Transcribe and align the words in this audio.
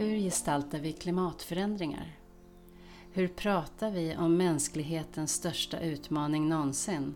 Hur 0.00 0.16
gestaltar 0.16 0.78
vi 0.78 0.92
klimatförändringar? 0.92 2.16
Hur 3.12 3.28
pratar 3.28 3.90
vi 3.90 4.16
om 4.16 4.36
mänsklighetens 4.36 5.32
största 5.32 5.80
utmaning 5.80 6.48
någonsin? 6.48 7.14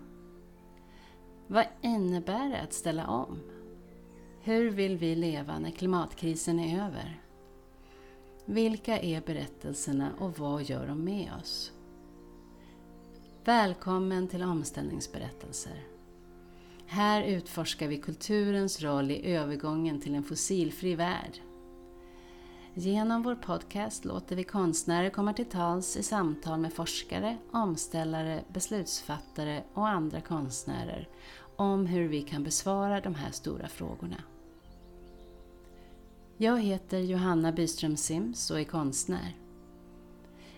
Vad 1.47 1.65
innebär 1.83 2.49
det 2.49 2.61
att 2.61 2.73
ställa 2.73 3.07
om? 3.07 3.39
Hur 4.41 4.71
vill 4.71 4.97
vi 4.97 5.15
leva 5.15 5.59
när 5.59 5.71
klimatkrisen 5.71 6.61
är 6.61 6.85
över? 6.87 7.21
Vilka 8.45 8.99
är 8.99 9.21
berättelserna 9.21 10.11
och 10.19 10.39
vad 10.39 10.63
gör 10.63 10.87
de 10.87 11.05
med 11.05 11.33
oss? 11.41 11.73
Välkommen 13.45 14.29
till 14.29 14.43
Omställningsberättelser. 14.43 15.83
Här 16.87 17.23
utforskar 17.23 17.89
vi 17.89 17.97
kulturens 17.97 18.83
roll 18.83 19.11
i 19.11 19.33
övergången 19.33 20.01
till 20.01 20.15
en 20.15 20.25
fossilfri 20.25 20.95
värld. 20.95 21.41
Genom 22.77 23.23
vår 23.23 23.35
podcast 23.35 24.05
låter 24.05 24.37
vi 24.37 24.45
konstnärer 24.45 25.11
komma 25.11 25.33
till 25.33 25.45
tals 25.45 25.97
i 25.97 26.03
samtal 26.03 26.61
med 26.61 26.73
forskare, 26.73 27.37
omställare, 27.53 28.45
beslutsfattare 28.53 29.65
och 29.75 29.89
andra 29.89 30.21
konstnärer 30.21 31.09
om 31.57 31.87
hur 31.87 32.09
vi 32.09 32.23
kan 32.23 32.45
besvara 32.45 33.01
de 33.01 33.15
här 33.15 33.31
stora 33.31 33.69
frågorna. 33.69 34.17
Jag 36.37 36.61
heter 36.61 36.99
Johanna 36.99 37.53
Byström 37.53 37.97
Sims 37.97 38.51
och 38.51 38.61
är 38.61 38.65
konstnär. 38.65 39.37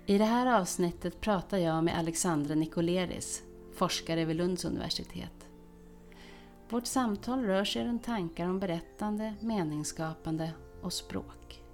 I 0.06 0.18
det 0.18 0.24
här 0.24 0.60
avsnittet 0.60 1.20
pratar 1.20 1.58
jag 1.58 1.84
med 1.84 1.98
Alexandra 1.98 2.54
Nikoleris, 2.54 3.42
forskare 3.74 4.24
vid 4.24 4.36
Lunds 4.36 4.64
universitet. 4.64 5.48
Vårt 6.68 6.86
samtal 6.86 7.44
rör 7.44 7.64
sig 7.64 7.84
runt 7.84 8.04
tankar 8.04 8.48
om 8.48 8.58
berättande, 8.58 9.34
meningsskapande 9.40 10.50
och 10.82 10.92
språk. 10.92 11.65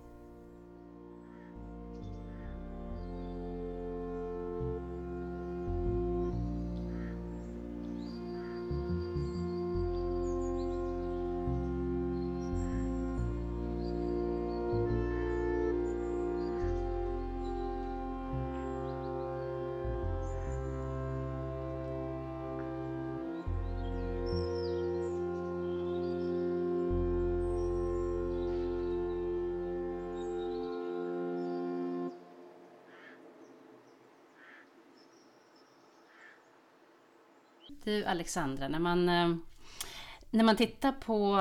Du 37.85 38.05
Alexandra, 38.05 38.69
när 38.69 38.79
man, 38.79 39.09
eh, 39.09 39.37
när 40.31 40.45
man 40.45 40.57
tittar 40.57 40.93
på, 40.93 41.39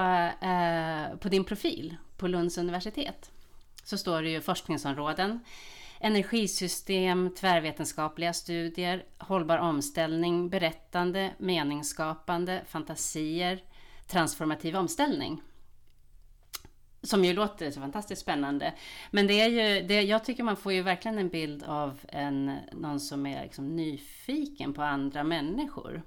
eh, 0.48 1.18
på 1.18 1.30
din 1.30 1.44
profil 1.44 1.98
på 2.18 2.28
Lunds 2.28 2.58
universitet 2.58 3.32
så 3.84 3.98
står 3.98 4.22
det 4.22 4.30
ju 4.30 4.42
forskningsområden, 4.42 5.40
energisystem, 6.00 7.36
tvärvetenskapliga 7.36 8.34
studier, 8.34 9.06
hållbar 9.18 9.58
omställning, 9.58 10.50
berättande, 10.50 11.32
meningsskapande, 11.38 12.62
fantasier, 12.68 13.64
transformativ 14.08 14.76
omställning. 14.76 15.42
Som 17.04 17.26
ju 17.26 17.34
låter 17.34 17.72
så 17.72 17.80
fantastiskt 17.80 18.22
spännande. 18.22 18.74
Men 19.12 19.28
det 19.28 19.42
är 19.42 19.48
ju, 19.48 19.88
det, 19.88 20.02
jag 20.02 20.26
tycker 20.26 20.44
man 20.44 20.58
får 20.58 20.74
ju 20.74 20.82
verkligen 20.82 21.18
en 21.18 21.30
bild 21.30 21.64
av 21.64 22.00
en, 22.08 22.58
någon 22.72 23.00
som 23.00 23.26
är 23.26 23.44
liksom 23.44 23.76
nyfiken 23.76 24.74
på 24.74 24.82
andra 24.82 25.24
människor. 25.24 26.02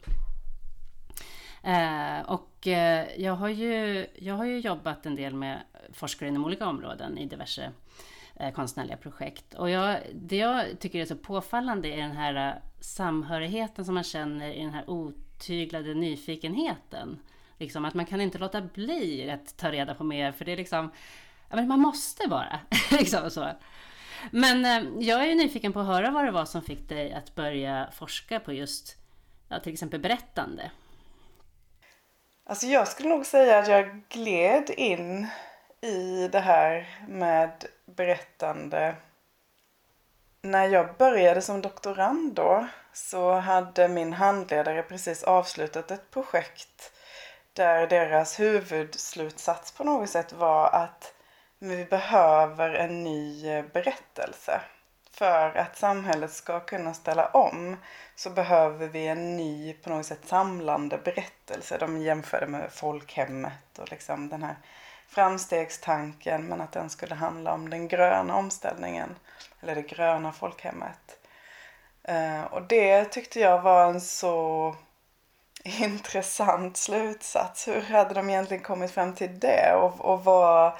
Eh, 1.65 2.21
och 2.27 2.67
eh, 2.67 3.21
jag, 3.21 3.35
har 3.35 3.49
ju, 3.49 4.07
jag 4.19 4.35
har 4.35 4.45
ju 4.45 4.59
jobbat 4.59 5.07
en 5.07 5.17
del 5.17 5.35
med 5.35 5.63
forskare 5.93 6.29
inom 6.29 6.45
olika 6.45 6.67
områden 6.67 7.19
i 7.19 7.27
diverse 7.27 7.73
eh, 8.37 8.53
konstnärliga 8.53 8.97
projekt. 8.97 9.55
Och 9.55 9.71
jag, 9.71 9.99
det 10.15 10.37
jag 10.37 10.79
tycker 10.79 11.01
är 11.01 11.05
så 11.05 11.17
påfallande 11.17 11.89
är 11.89 11.97
den 11.97 12.17
här 12.17 12.49
eh, 12.49 12.63
samhörigheten 12.81 13.85
som 13.85 13.95
man 13.95 14.05
känner 14.05 14.53
i 14.53 14.61
den 14.61 14.75
här 14.75 14.91
otyglade 14.91 15.95
nyfikenheten. 15.95 17.19
Liksom, 17.59 17.85
att 17.85 17.95
man 17.95 18.07
kan 18.07 18.21
inte 18.21 18.39
låta 18.39 18.61
bli 18.61 19.31
att 19.31 19.57
ta 19.57 19.73
reda 19.73 19.95
på 19.95 20.05
mer, 20.05 20.33
för 20.33 20.45
det 20.45 20.53
är 20.53 20.57
liksom, 20.57 20.91
ja, 21.51 21.57
men 21.57 21.69
man 21.69 21.81
måste 21.81 22.29
bara. 22.29 22.61
liksom 22.91 23.31
så. 23.31 23.51
Men 24.31 24.65
eh, 24.65 25.07
jag 25.07 25.23
är 25.23 25.27
ju 25.27 25.35
nyfiken 25.35 25.73
på 25.73 25.81
att 25.81 25.87
höra 25.87 26.11
vad 26.11 26.25
det 26.25 26.31
var 26.31 26.45
som 26.45 26.63
fick 26.63 26.89
dig 26.89 27.13
att 27.13 27.35
börja 27.35 27.89
forska 27.93 28.41
på 28.41 28.53
just 28.53 28.97
ja, 29.49 29.61
till 29.61 29.73
exempel 29.73 30.01
berättande. 30.01 30.71
Alltså 32.47 32.67
jag 32.67 32.89
skulle 32.89 33.09
nog 33.09 33.27
säga 33.27 33.59
att 33.59 33.69
jag 33.69 34.01
gled 34.09 34.71
in 34.71 35.27
i 35.81 36.29
det 36.29 36.41
här 36.41 36.99
med 37.09 37.65
berättande. 37.85 38.97
När 40.43 40.69
jag 40.69 40.97
började 40.97 41.43
som 41.43 41.63
doktorand 41.63 42.35
då 42.35 42.67
så 42.93 43.33
hade 43.33 43.89
min 43.89 44.13
handledare 44.13 44.83
precis 44.83 45.23
avslutat 45.23 45.91
ett 45.91 46.11
projekt 46.11 46.93
där 47.53 47.87
deras 47.87 48.41
huvudslutsats 48.41 49.73
på 49.73 49.85
något 49.85 50.11
sätt 50.11 50.33
var 50.33 50.71
att 50.71 51.15
vi 51.59 51.85
behöver 51.85 52.71
en 52.75 53.05
ny 53.05 53.63
berättelse. 53.63 54.61
För 55.15 55.57
att 55.57 55.77
samhället 55.77 56.33
ska 56.33 56.61
kunna 56.61 56.95
ställa 56.95 57.27
om 57.27 57.77
så 58.17 58.31
behöver 58.31 58.87
vi 58.87 59.07
en 59.07 59.37
ny 59.37 59.73
på 59.73 59.91
något 59.91 60.07
sätt 60.07 60.29
samlande 60.29 60.99
berättelse. 60.99 61.79
De 61.79 61.99
jämförde 61.99 62.47
med 62.47 62.73
folkhemmet 62.73 63.79
och 63.79 63.91
liksom 63.91 64.29
den 64.29 64.43
här 64.43 64.57
framstegstanken 65.09 66.47
men 66.47 66.61
att 66.61 66.73
den 66.73 66.91
skulle 66.91 67.15
handla 67.15 67.53
om 67.53 67.71
den 67.71 67.89
gröna 67.89 68.37
omställningen 68.37 69.17
eller 69.61 69.75
det 69.75 69.83
gröna 69.83 70.33
folkhemmet. 70.33 71.19
Eh, 72.03 72.45
och 72.45 72.63
det 72.63 73.05
tyckte 73.05 73.41
jag 73.41 73.63
var 73.63 73.91
en 73.91 74.01
så 74.01 74.77
intressant 75.65 76.77
slutsats. 76.77 77.69
Hur 77.69 77.81
hade 77.81 78.15
de 78.15 78.31
egentligen 78.31 78.63
kommit 78.63 78.91
fram 78.91 79.15
till 79.15 79.41
det 79.41 79.75
och, 79.75 80.01
och 80.01 80.25
vad, 80.25 80.73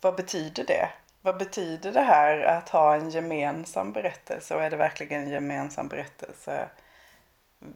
vad 0.00 0.16
betyder 0.16 0.64
det? 0.64 0.88
Vad 1.22 1.38
betyder 1.38 1.92
det 1.92 2.00
här 2.00 2.40
att 2.40 2.68
ha 2.68 2.96
en 2.96 3.10
gemensam 3.10 3.92
berättelse 3.92 4.54
och 4.54 4.62
är 4.62 4.70
det 4.70 4.76
verkligen 4.76 5.22
en 5.22 5.30
gemensam 5.30 5.88
berättelse 5.88 6.68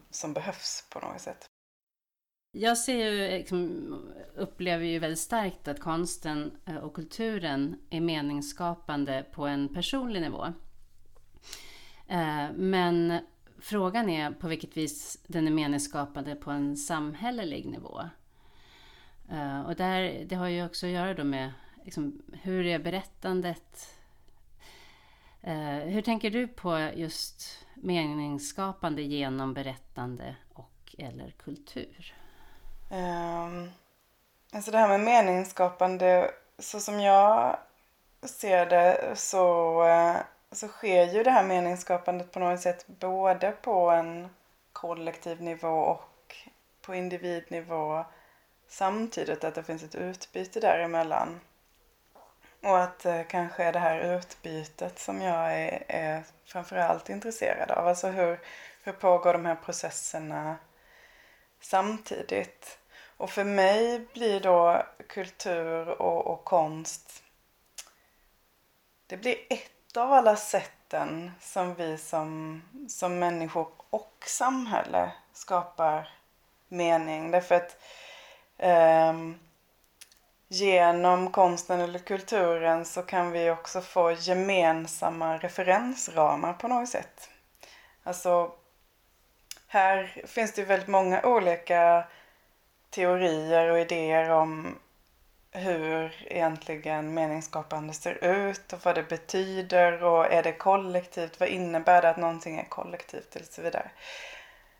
som 0.09 0.33
behövs 0.33 0.87
på 0.89 0.99
något 0.99 1.21
sätt? 1.21 1.49
Jag 2.51 2.77
ser 2.77 3.11
ju, 3.11 3.37
liksom, 3.37 3.83
upplever 4.35 4.85
ju 4.85 4.99
väldigt 4.99 5.19
starkt 5.19 5.67
att 5.67 5.79
konsten 5.79 6.57
eh, 6.65 6.75
och 6.75 6.93
kulturen 6.93 7.79
är 7.89 8.01
meningsskapande 8.01 9.25
på 9.31 9.47
en 9.47 9.73
personlig 9.73 10.21
nivå. 10.21 10.45
Eh, 12.07 12.45
men 12.55 13.19
frågan 13.59 14.09
är 14.09 14.31
på 14.31 14.47
vilket 14.47 14.77
vis 14.77 15.23
den 15.27 15.47
är 15.47 15.51
meningsskapande 15.51 16.35
på 16.35 16.51
en 16.51 16.77
samhällelig 16.77 17.65
nivå. 17.65 18.01
Eh, 19.31 19.61
och 19.61 19.75
där, 19.75 20.25
det 20.25 20.35
har 20.35 20.47
ju 20.47 20.65
också 20.65 20.85
att 20.85 20.91
göra 20.91 21.13
då 21.13 21.23
med 21.23 21.51
liksom, 21.87 22.21
hur 22.41 22.65
är 22.65 22.79
berättandet? 22.79 23.89
Eh, 25.41 25.79
hur 25.79 26.01
tänker 26.01 26.29
du 26.29 26.47
på 26.47 26.89
just 26.95 27.65
meningsskapande 27.75 29.01
genom 29.01 29.53
berättande 29.53 30.35
och 30.53 30.95
eller 30.97 31.31
kultur? 31.31 32.15
Um, 32.91 33.71
alltså 34.51 34.71
det 34.71 34.77
här 34.77 34.87
med 34.87 34.99
meningsskapande, 34.99 36.31
så 36.59 36.79
som 36.79 36.99
jag 36.99 37.59
ser 38.21 38.65
det 38.65 39.15
så, 39.15 39.83
eh, 39.83 40.15
så 40.51 40.67
sker 40.67 41.13
ju 41.13 41.23
det 41.23 41.31
här 41.31 41.43
meningsskapandet 41.43 42.31
på 42.31 42.39
något 42.39 42.61
sätt 42.61 42.85
både 42.87 43.51
på 43.51 43.89
en 43.89 44.29
kollektiv 44.73 45.41
nivå 45.41 45.77
och 45.77 46.35
på 46.81 46.95
individnivå 46.95 48.05
samtidigt 48.67 49.43
att 49.43 49.55
det 49.55 49.63
finns 49.63 49.83
ett 49.83 49.95
utbyte 49.95 50.59
däremellan. 50.59 51.39
Och 52.61 52.83
att 52.83 53.05
eh, 53.05 53.21
kanske 53.23 53.63
är 53.63 53.73
det 53.73 53.79
här 53.79 54.17
utbytet 54.17 54.99
som 54.99 55.21
jag 55.21 55.53
är, 55.53 55.83
är 55.87 56.23
framförallt 56.45 57.09
intresserad 57.09 57.71
av. 57.71 57.87
Alltså 57.87 58.07
hur, 58.07 58.39
hur 58.83 58.91
pågår 58.91 59.33
de 59.33 59.45
här 59.45 59.55
processerna 59.55 60.55
samtidigt? 61.61 62.79
Och 63.17 63.29
för 63.29 63.43
mig 63.43 64.07
blir 64.13 64.39
då 64.39 64.85
kultur 65.07 65.87
och, 66.01 66.27
och 66.27 66.43
konst, 66.43 67.23
det 69.07 69.17
blir 69.17 69.37
ett 69.49 69.97
av 69.97 70.13
alla 70.13 70.35
sätten 70.35 71.31
som 71.41 71.75
vi 71.75 71.97
som, 71.97 72.61
som 72.89 73.19
människor 73.19 73.67
och 73.89 74.23
samhälle 74.25 75.11
skapar 75.33 76.09
mening. 76.67 77.31
Därför 77.31 77.55
att 77.55 77.77
um, 78.57 79.39
genom 80.47 81.31
konsten 81.31 81.79
eller 81.79 81.99
kulturen 81.99 82.85
så 82.85 83.01
kan 83.01 83.31
vi 83.31 83.49
också 83.49 83.81
få 83.81 84.11
gemensamma 84.11 85.37
referensramar 85.37 86.53
på 86.53 86.67
något 86.67 86.89
sätt. 86.89 87.29
Alltså, 88.03 88.51
här 89.67 90.23
finns 90.25 90.53
det 90.53 90.61
ju 90.61 90.67
väldigt 90.67 90.87
många 90.87 91.21
olika 91.21 92.07
teorier 92.89 93.69
och 93.69 93.79
idéer 93.79 94.29
om 94.29 94.75
hur 95.51 96.27
egentligen 96.27 97.13
meningsskapande 97.13 97.93
ser 97.93 98.23
ut 98.23 98.73
och 98.73 98.85
vad 98.85 98.95
det 98.95 99.09
betyder 99.09 100.03
och 100.03 100.33
är 100.33 100.43
det 100.43 100.51
kollektivt, 100.51 101.39
vad 101.39 101.49
innebär 101.49 102.01
det 102.01 102.09
att 102.09 102.17
någonting 102.17 102.59
är 102.59 102.65
kollektivt 102.65 103.35
och 103.35 103.41
så 103.41 103.61
vidare. 103.61 103.89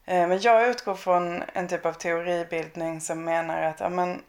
Eh, 0.06 0.28
men 0.28 0.42
jag 0.42 0.68
utgår 0.68 0.96
från 0.96 1.44
en 1.54 1.68
typ 1.68 1.86
av 1.86 1.94
teoribildning 1.94 3.02
som 3.02 3.24
menar 3.24 3.62
att 3.62 3.80
ja, 3.80 3.90
men, 3.90 4.24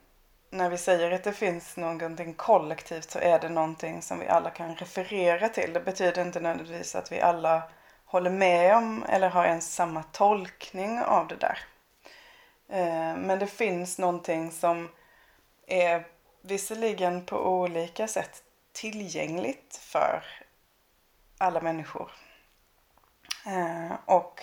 när 0.51 0.71
vi 0.71 0.79
säger 0.79 1.11
att 1.11 1.25
det 1.25 1.33
finns 1.33 1.77
någonting 1.77 2.35
kollektivt 2.35 3.11
så 3.11 3.19
är 3.19 3.39
det 3.39 3.49
någonting 3.49 4.03
som 4.03 4.19
vi 4.19 4.29
alla 4.29 4.51
kan 4.51 4.75
referera 4.75 5.49
till. 5.49 5.73
Det 5.73 5.81
betyder 5.81 6.23
inte 6.23 6.41
nödvändigtvis 6.41 6.95
att 6.95 7.13
vi 7.13 7.21
alla 7.21 7.63
håller 8.05 8.31
med 8.31 8.77
om 8.77 9.05
eller 9.09 9.29
har 9.29 9.45
ens 9.45 9.75
samma 9.75 10.03
tolkning 10.03 11.01
av 11.01 11.29
det 11.29 11.37
där. 11.37 11.59
Eh, 12.69 13.17
men 13.17 13.39
det 13.39 13.47
finns 13.47 13.99
någonting 13.99 14.53
som 14.53 14.89
är 15.67 16.07
visserligen 16.41 17.25
på 17.25 17.49
olika 17.49 18.09
sätt 18.09 18.43
tillgängligt 18.73 19.77
för 19.77 20.25
alla 21.39 21.61
människor. 21.61 22.13
Eh, 23.47 23.97
och 24.05 24.43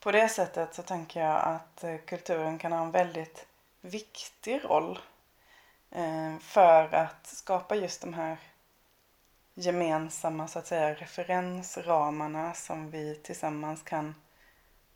på 0.00 0.12
det 0.12 0.28
sättet 0.28 0.74
så 0.74 0.82
tänker 0.82 1.20
jag 1.20 1.40
att 1.44 1.84
eh, 1.84 1.96
kulturen 1.96 2.58
kan 2.58 2.72
ha 2.72 2.82
en 2.82 2.90
väldigt 2.90 3.46
viktig 3.80 4.64
roll 4.64 4.98
Eh, 5.90 6.38
för 6.38 6.94
att 6.94 7.26
skapa 7.26 7.74
just 7.74 8.00
de 8.00 8.14
här 8.14 8.38
gemensamma 9.54 10.48
så 10.48 10.58
att 10.58 10.66
säga 10.66 10.94
referensramarna 10.94 12.54
som 12.54 12.90
vi 12.90 13.14
tillsammans 13.14 13.82
kan 13.82 14.14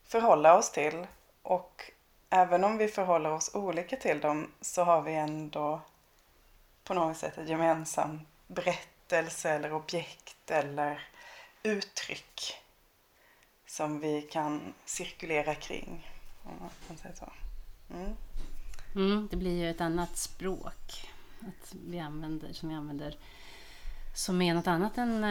förhålla 0.04 0.58
oss 0.58 0.72
till. 0.72 1.06
Och 1.42 1.90
även 2.30 2.64
om 2.64 2.78
vi 2.78 2.88
förhåller 2.88 3.30
oss 3.30 3.54
olika 3.54 3.96
till 3.96 4.20
dem 4.20 4.50
så 4.60 4.84
har 4.84 5.02
vi 5.02 5.14
ändå 5.14 5.80
på 6.84 6.94
något 6.94 7.16
sätt 7.16 7.38
en 7.38 7.46
gemensam 7.46 8.20
berättelse 8.46 9.50
eller 9.50 9.72
objekt 9.72 10.50
eller 10.50 11.08
uttryck 11.62 12.62
som 13.66 14.00
vi 14.00 14.22
kan 14.22 14.74
cirkulera 14.84 15.54
kring. 15.54 16.10
Om 16.44 16.70
man 16.88 16.98
säger 16.98 17.14
så. 17.14 17.32
Mm. 17.94 18.16
Mm, 18.94 19.28
det 19.30 19.36
blir 19.36 19.58
ju 19.58 19.70
ett 19.70 19.80
annat 19.80 20.16
språk 20.16 21.10
att 21.40 21.74
vi 21.86 21.98
använder, 21.98 22.52
som 22.52 22.68
vi 22.68 22.74
använder 22.74 23.16
som 24.14 24.42
är 24.42 24.54
något 24.54 24.66
annat 24.66 24.98
än 24.98 25.24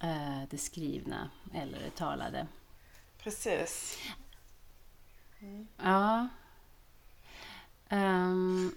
äh, 0.00 0.42
det 0.50 0.58
skrivna 0.58 1.30
eller 1.54 1.78
det 1.78 1.96
talade. 1.96 2.46
Precis. 3.18 3.98
Mm. 5.40 5.66
Ja. 5.76 6.28
Um, 7.90 8.74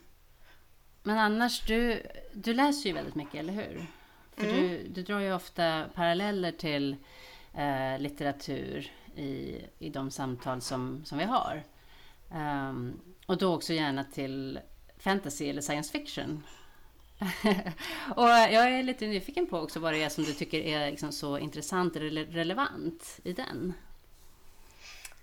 men 1.04 1.18
annars, 1.18 1.66
du, 1.66 2.04
du 2.34 2.54
läser 2.54 2.90
ju 2.90 2.96
väldigt 2.96 3.16
mycket, 3.16 3.36
eller 3.36 3.54
hur? 3.54 3.86
För 4.36 4.44
mm. 4.44 4.56
du, 4.56 4.88
du 4.88 5.04
drar 5.04 5.20
ju 5.20 5.34
ofta 5.34 5.86
paralleller 5.94 6.52
till 6.52 6.96
eh, 7.54 8.00
litteratur 8.00 8.92
i, 9.16 9.62
i 9.80 9.90
de 9.90 10.12
samtal 10.12 10.62
som, 10.62 11.06
som 11.06 11.18
vi 11.18 11.24
har. 11.24 11.64
Um, 12.32 13.00
och 13.26 13.38
då 13.38 13.56
också 13.56 13.74
gärna 13.74 14.04
till 14.04 14.60
fantasy 14.98 15.50
eller 15.50 15.62
science 15.62 15.92
fiction. 15.92 16.44
och 18.16 18.30
jag 18.30 18.74
är 18.74 18.84
lite 18.84 19.06
nyfiken 19.06 19.48
på 19.48 19.60
också 19.60 19.80
vad 19.80 19.94
det 19.94 20.04
är 20.04 20.10
som 20.10 20.24
du 20.24 20.34
tycker 20.34 20.60
är 20.60 20.92
liksom 20.92 21.12
så 21.12 21.38
intressant 21.38 21.96
eller 21.96 22.26
relevant 22.26 23.20
i 23.24 23.34
den. 23.34 23.74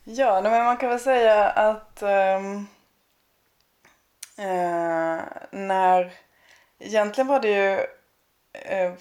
Ja, 0.04 0.40
men 0.42 0.64
man 0.64 0.76
kan 0.76 0.88
väl 0.88 1.00
säga 1.00 1.48
att 1.48 2.02
um, 2.02 2.66
uh, 4.38 5.22
när... 5.50 6.12
Egentligen 6.78 7.28
var 7.28 7.40
det 7.40 7.48
ju... 7.48 7.76
Uh, 8.72 8.94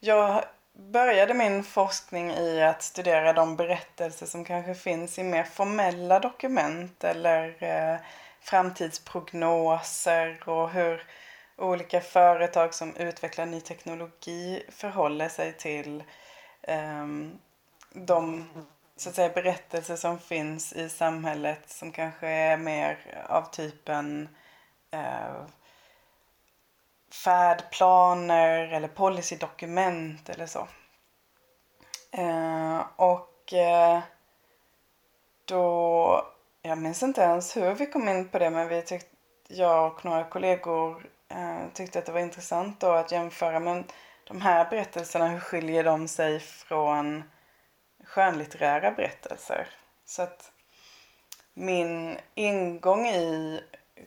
jag 0.00 0.44
började 0.72 1.34
min 1.34 1.64
forskning 1.64 2.30
i 2.30 2.62
att 2.62 2.82
studera 2.82 3.32
de 3.32 3.56
berättelser 3.56 4.26
som 4.26 4.44
kanske 4.44 4.74
finns 4.74 5.18
i 5.18 5.22
mer 5.22 5.44
formella 5.44 6.18
dokument 6.18 7.04
eller 7.04 7.48
uh, 7.48 8.00
framtidsprognoser 8.46 10.48
och 10.48 10.70
hur 10.70 11.02
olika 11.56 12.00
företag 12.00 12.74
som 12.74 12.96
utvecklar 12.96 13.46
ny 13.46 13.60
teknologi 13.60 14.62
förhåller 14.68 15.28
sig 15.28 15.52
till 15.52 16.04
um, 16.68 17.38
de 17.92 18.48
så 18.96 19.08
att 19.08 19.14
säga, 19.14 19.28
berättelser 19.28 19.96
som 19.96 20.18
finns 20.18 20.72
i 20.72 20.88
samhället 20.88 21.60
som 21.66 21.92
kanske 21.92 22.28
är 22.28 22.56
mer 22.56 23.24
av 23.28 23.50
typen 23.50 24.28
uh, 24.94 25.46
färdplaner 27.24 28.72
eller 28.72 28.88
policydokument 28.88 30.28
eller 30.28 30.46
så. 30.46 30.68
Uh, 32.18 32.82
och 32.96 33.52
uh, 33.52 34.00
då, 35.44 36.35
jag 36.66 36.78
minns 36.78 37.02
inte 37.02 37.20
ens 37.20 37.56
hur 37.56 37.74
vi 37.74 37.86
kom 37.86 38.08
in 38.08 38.28
på 38.28 38.38
det 38.38 38.50
men 38.50 38.68
vi 38.68 38.82
tyckte, 38.82 39.16
jag 39.48 39.86
och 39.86 40.04
några 40.04 40.24
kollegor 40.24 41.10
eh, 41.28 41.68
tyckte 41.74 41.98
att 41.98 42.06
det 42.06 42.12
var 42.12 42.20
intressant 42.20 42.80
då 42.80 42.90
att 42.90 43.12
jämföra 43.12 43.60
men 43.60 43.84
de 44.24 44.40
här 44.40 44.70
berättelserna, 44.70 45.28
hur 45.28 45.40
skiljer 45.40 45.84
de 45.84 46.08
sig 46.08 46.40
från 46.40 47.22
skönlitterära 48.04 48.90
berättelser? 48.90 49.68
Så 50.04 50.22
att 50.22 50.52
min 51.54 52.18
ingång 52.34 53.06
i 53.06 53.60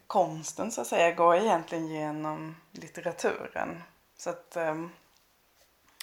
konsten 0.07 0.71
så 0.71 0.81
att 0.81 0.88
säga 0.88 1.11
går 1.11 1.35
egentligen 1.35 1.88
genom 1.88 2.56
litteraturen. 2.71 3.83
Så 4.18 4.30
att 4.30 4.56
eh, 4.56 4.75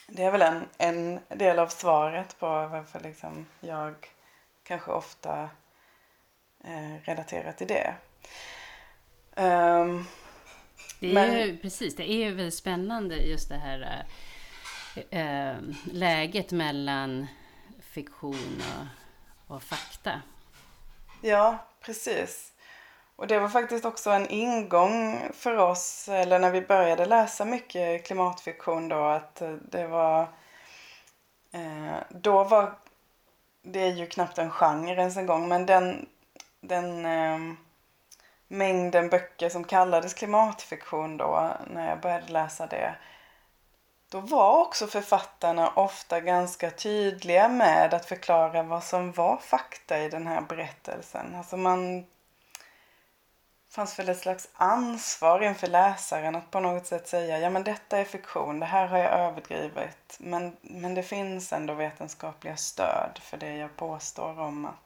det 0.08 0.22
är 0.22 0.30
väl 0.30 0.42
en, 0.42 0.68
en 0.78 1.20
del 1.28 1.58
av 1.58 1.66
svaret 1.66 2.38
på 2.38 2.46
varför 2.46 3.00
liksom 3.00 3.46
jag 3.60 3.94
kanske 4.62 4.90
ofta 4.92 5.50
eh, 6.66 7.04
relaterar 7.04 7.52
till 7.52 7.66
det. 7.66 7.94
Um, 9.36 10.06
det 11.00 11.10
är 11.10 11.14
Men... 11.14 11.38
ju, 11.38 11.58
precis, 11.58 11.96
det 11.96 12.10
är 12.10 12.16
ju 12.16 12.34
väldigt 12.34 12.54
spännande 12.54 13.16
just 13.16 13.48
det 13.48 13.56
här 13.56 14.06
äh, 15.10 15.56
läget 15.84 16.52
mellan 16.52 17.26
fiktion 17.80 18.62
och, 19.48 19.56
och 19.56 19.62
fakta. 19.62 20.22
Ja, 21.20 21.58
precis. 21.80 22.52
Och 23.16 23.26
det 23.26 23.38
var 23.38 23.48
faktiskt 23.48 23.84
också 23.84 24.10
en 24.10 24.28
ingång 24.28 25.20
för 25.34 25.56
oss, 25.56 26.08
eller 26.08 26.38
när 26.38 26.50
vi 26.50 26.60
började 26.60 27.06
läsa 27.06 27.44
mycket 27.44 28.06
klimatfiktion 28.06 28.88
då, 28.88 29.04
att 29.04 29.42
det 29.70 29.86
var... 29.86 30.20
Eh, 31.52 31.96
då 32.10 32.44
var... 32.44 32.78
Det 33.62 33.80
är 33.80 33.92
ju 33.92 34.06
knappt 34.06 34.38
en 34.38 34.50
genre 34.50 34.94
ens 34.94 35.16
en 35.16 35.26
gång, 35.26 35.48
men 35.48 35.66
den 35.66 36.08
den 36.68 37.06
eh, 37.06 37.56
mängden 38.48 39.08
böcker 39.08 39.48
som 39.48 39.64
kallades 39.64 40.14
klimatfiktion 40.14 41.16
då, 41.16 41.56
när 41.66 41.88
jag 41.88 42.00
började 42.00 42.32
läsa 42.32 42.66
det. 42.66 42.94
Då 44.08 44.20
var 44.20 44.60
också 44.60 44.86
författarna 44.86 45.70
ofta 45.70 46.20
ganska 46.20 46.70
tydliga 46.70 47.48
med 47.48 47.94
att 47.94 48.06
förklara 48.06 48.62
vad 48.62 48.84
som 48.84 49.12
var 49.12 49.36
fakta 49.36 49.98
i 49.98 50.08
den 50.08 50.26
här 50.26 50.40
berättelsen. 50.40 51.34
Alltså 51.34 51.56
man 51.56 52.06
fanns 53.70 53.98
väl 53.98 54.08
ett 54.08 54.18
slags 54.18 54.48
ansvar 54.54 55.42
inför 55.42 55.66
läsaren 55.66 56.36
att 56.36 56.50
på 56.50 56.60
något 56.60 56.86
sätt 56.86 57.08
säga 57.08 57.38
ja 57.38 57.50
men 57.50 57.64
detta 57.64 57.98
är 57.98 58.04
fiktion, 58.04 58.60
det 58.60 58.66
här 58.66 58.86
har 58.86 58.98
jag 58.98 59.12
överdrivit. 59.12 60.16
Men, 60.18 60.56
men 60.60 60.94
det 60.94 61.02
finns 61.02 61.52
ändå 61.52 61.74
vetenskapliga 61.74 62.56
stöd 62.56 63.18
för 63.22 63.36
det 63.36 63.56
jag 63.56 63.76
påstår 63.76 64.40
om 64.40 64.66
att 64.66 64.85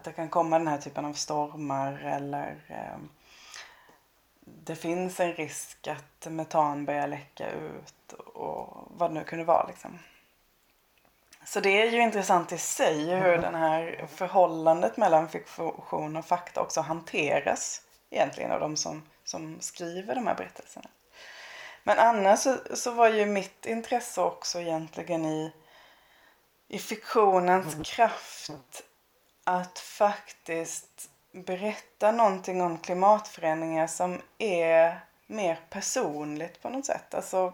att 0.00 0.04
det 0.04 0.12
kan 0.12 0.28
komma 0.28 0.58
den 0.58 0.68
här 0.68 0.78
typen 0.78 1.04
av 1.04 1.12
stormar 1.12 1.92
eller 1.92 2.56
eh, 2.68 2.98
det 4.40 4.76
finns 4.76 5.20
en 5.20 5.32
risk 5.32 5.88
att 5.88 6.32
metan 6.32 6.84
börjar 6.84 7.06
läcka 7.06 7.50
ut 7.50 8.12
och 8.12 8.88
vad 8.90 9.10
det 9.10 9.14
nu 9.14 9.24
kunde 9.24 9.44
vara 9.44 9.66
liksom. 9.66 9.98
Så 11.44 11.60
det 11.60 11.82
är 11.82 11.90
ju 11.90 12.02
intressant 12.02 12.52
i 12.52 12.58
sig 12.58 13.04
hur 13.04 13.28
mm. 13.28 13.40
den 13.40 13.54
här 13.54 14.06
förhållandet 14.14 14.96
mellan 14.96 15.28
fiktion 15.28 16.16
och 16.16 16.24
fakta 16.24 16.60
också 16.60 16.80
hanteras 16.80 17.82
egentligen 18.10 18.52
av 18.52 18.60
de 18.60 18.76
som, 18.76 19.02
som 19.24 19.60
skriver 19.60 20.14
de 20.14 20.26
här 20.26 20.34
berättelserna. 20.34 20.88
Men 21.82 21.98
annars 21.98 22.38
så, 22.38 22.56
så 22.74 22.90
var 22.90 23.08
ju 23.08 23.26
mitt 23.26 23.66
intresse 23.66 24.20
också 24.20 24.60
egentligen 24.60 25.24
i, 25.24 25.52
i 26.68 26.78
fiktionens 26.78 27.72
mm. 27.74 27.84
kraft 27.84 28.82
att 29.50 29.78
faktiskt 29.78 31.10
berätta 31.32 32.12
någonting 32.12 32.60
om 32.60 32.78
klimatförändringar 32.78 33.86
som 33.86 34.20
är 34.38 35.00
mer 35.26 35.58
personligt 35.70 36.62
på 36.62 36.68
något 36.68 36.86
sätt. 36.86 37.14
Alltså, 37.14 37.52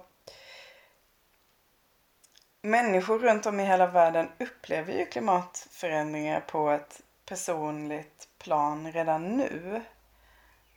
människor 2.62 3.18
runt 3.18 3.46
om 3.46 3.60
i 3.60 3.64
hela 3.64 3.86
världen 3.86 4.28
upplever 4.38 4.92
ju 4.92 5.06
klimatförändringar 5.06 6.40
på 6.40 6.70
ett 6.70 7.00
personligt 7.26 8.28
plan 8.38 8.92
redan 8.92 9.36
nu. 9.36 9.82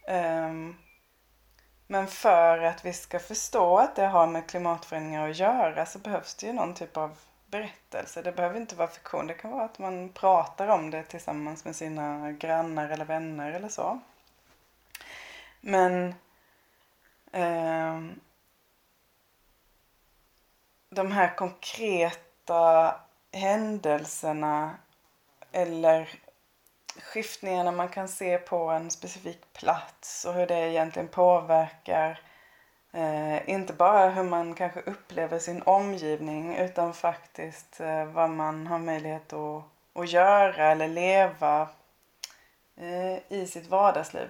Um, 0.08 0.78
men 1.88 2.08
för 2.08 2.58
att 2.60 2.86
vi 2.86 2.94
ska 2.94 3.20
förstå 3.20 3.78
att 3.78 3.96
det 3.96 4.08
har 4.08 4.28
med 4.28 4.50
klimatförändringar 4.50 5.30
att 5.30 5.38
göra 5.38 5.86
så 5.86 6.00
behövs 6.00 6.36
det 6.36 6.48
ju 6.48 6.54
någon 6.54 6.74
typ 6.74 6.98
av 6.98 7.18
berättelse. 7.52 8.22
Det 8.22 8.32
behöver 8.32 8.60
inte 8.60 8.76
vara 8.76 8.88
fiktion. 8.88 9.28
Det 9.28 9.34
kan 9.34 9.52
vara 9.52 9.66
att 9.66 9.80
man 9.80 10.10
pratar 10.10 10.68
om 10.68 10.90
det 10.90 11.04
tillsammans 11.04 11.66
med 11.66 11.76
sina 11.76 12.32
grannar 12.32 12.90
eller 12.90 13.06
vänner 13.06 13.52
eller 13.52 13.70
så. 13.70 14.00
Men 15.62 16.14
eh, 17.32 18.02
de 20.90 21.12
här 21.12 21.36
konkreta 21.36 22.96
händelserna 23.32 24.76
eller 25.52 26.10
skiftningarna 27.02 27.72
man 27.72 27.90
kan 27.90 28.08
se 28.08 28.38
på 28.38 28.70
en 28.70 28.92
specifik 28.92 29.54
plats 29.54 30.26
och 30.26 30.34
hur 30.34 30.48
det 30.48 30.70
egentligen 30.70 31.08
påverkar 31.08 32.22
eh, 32.92 33.50
inte 33.50 33.74
bara 33.74 34.10
hur 34.10 34.24
man 34.24 34.54
kanske 34.54 34.82
upplever 34.82 35.40
sin 35.40 35.62
omgivning 35.62 36.56
utan 36.56 36.94
faktiskt 36.94 37.80
eh, 37.80 38.06
vad 38.06 38.30
man 38.30 38.68
har 38.68 38.80
möjlighet 38.80 39.34
att, 39.34 39.64
att 39.94 40.12
göra 40.12 40.72
eller 40.72 40.88
leva 40.88 41.70
eh, 42.76 43.18
i 43.30 43.48
sitt 43.48 43.68
vardagsliv. 43.68 44.30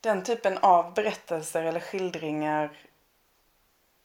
Den 0.00 0.24
typen 0.24 0.58
av 0.58 0.94
berättelser 0.94 1.62
eller 1.62 1.80
skildringar 1.80 2.70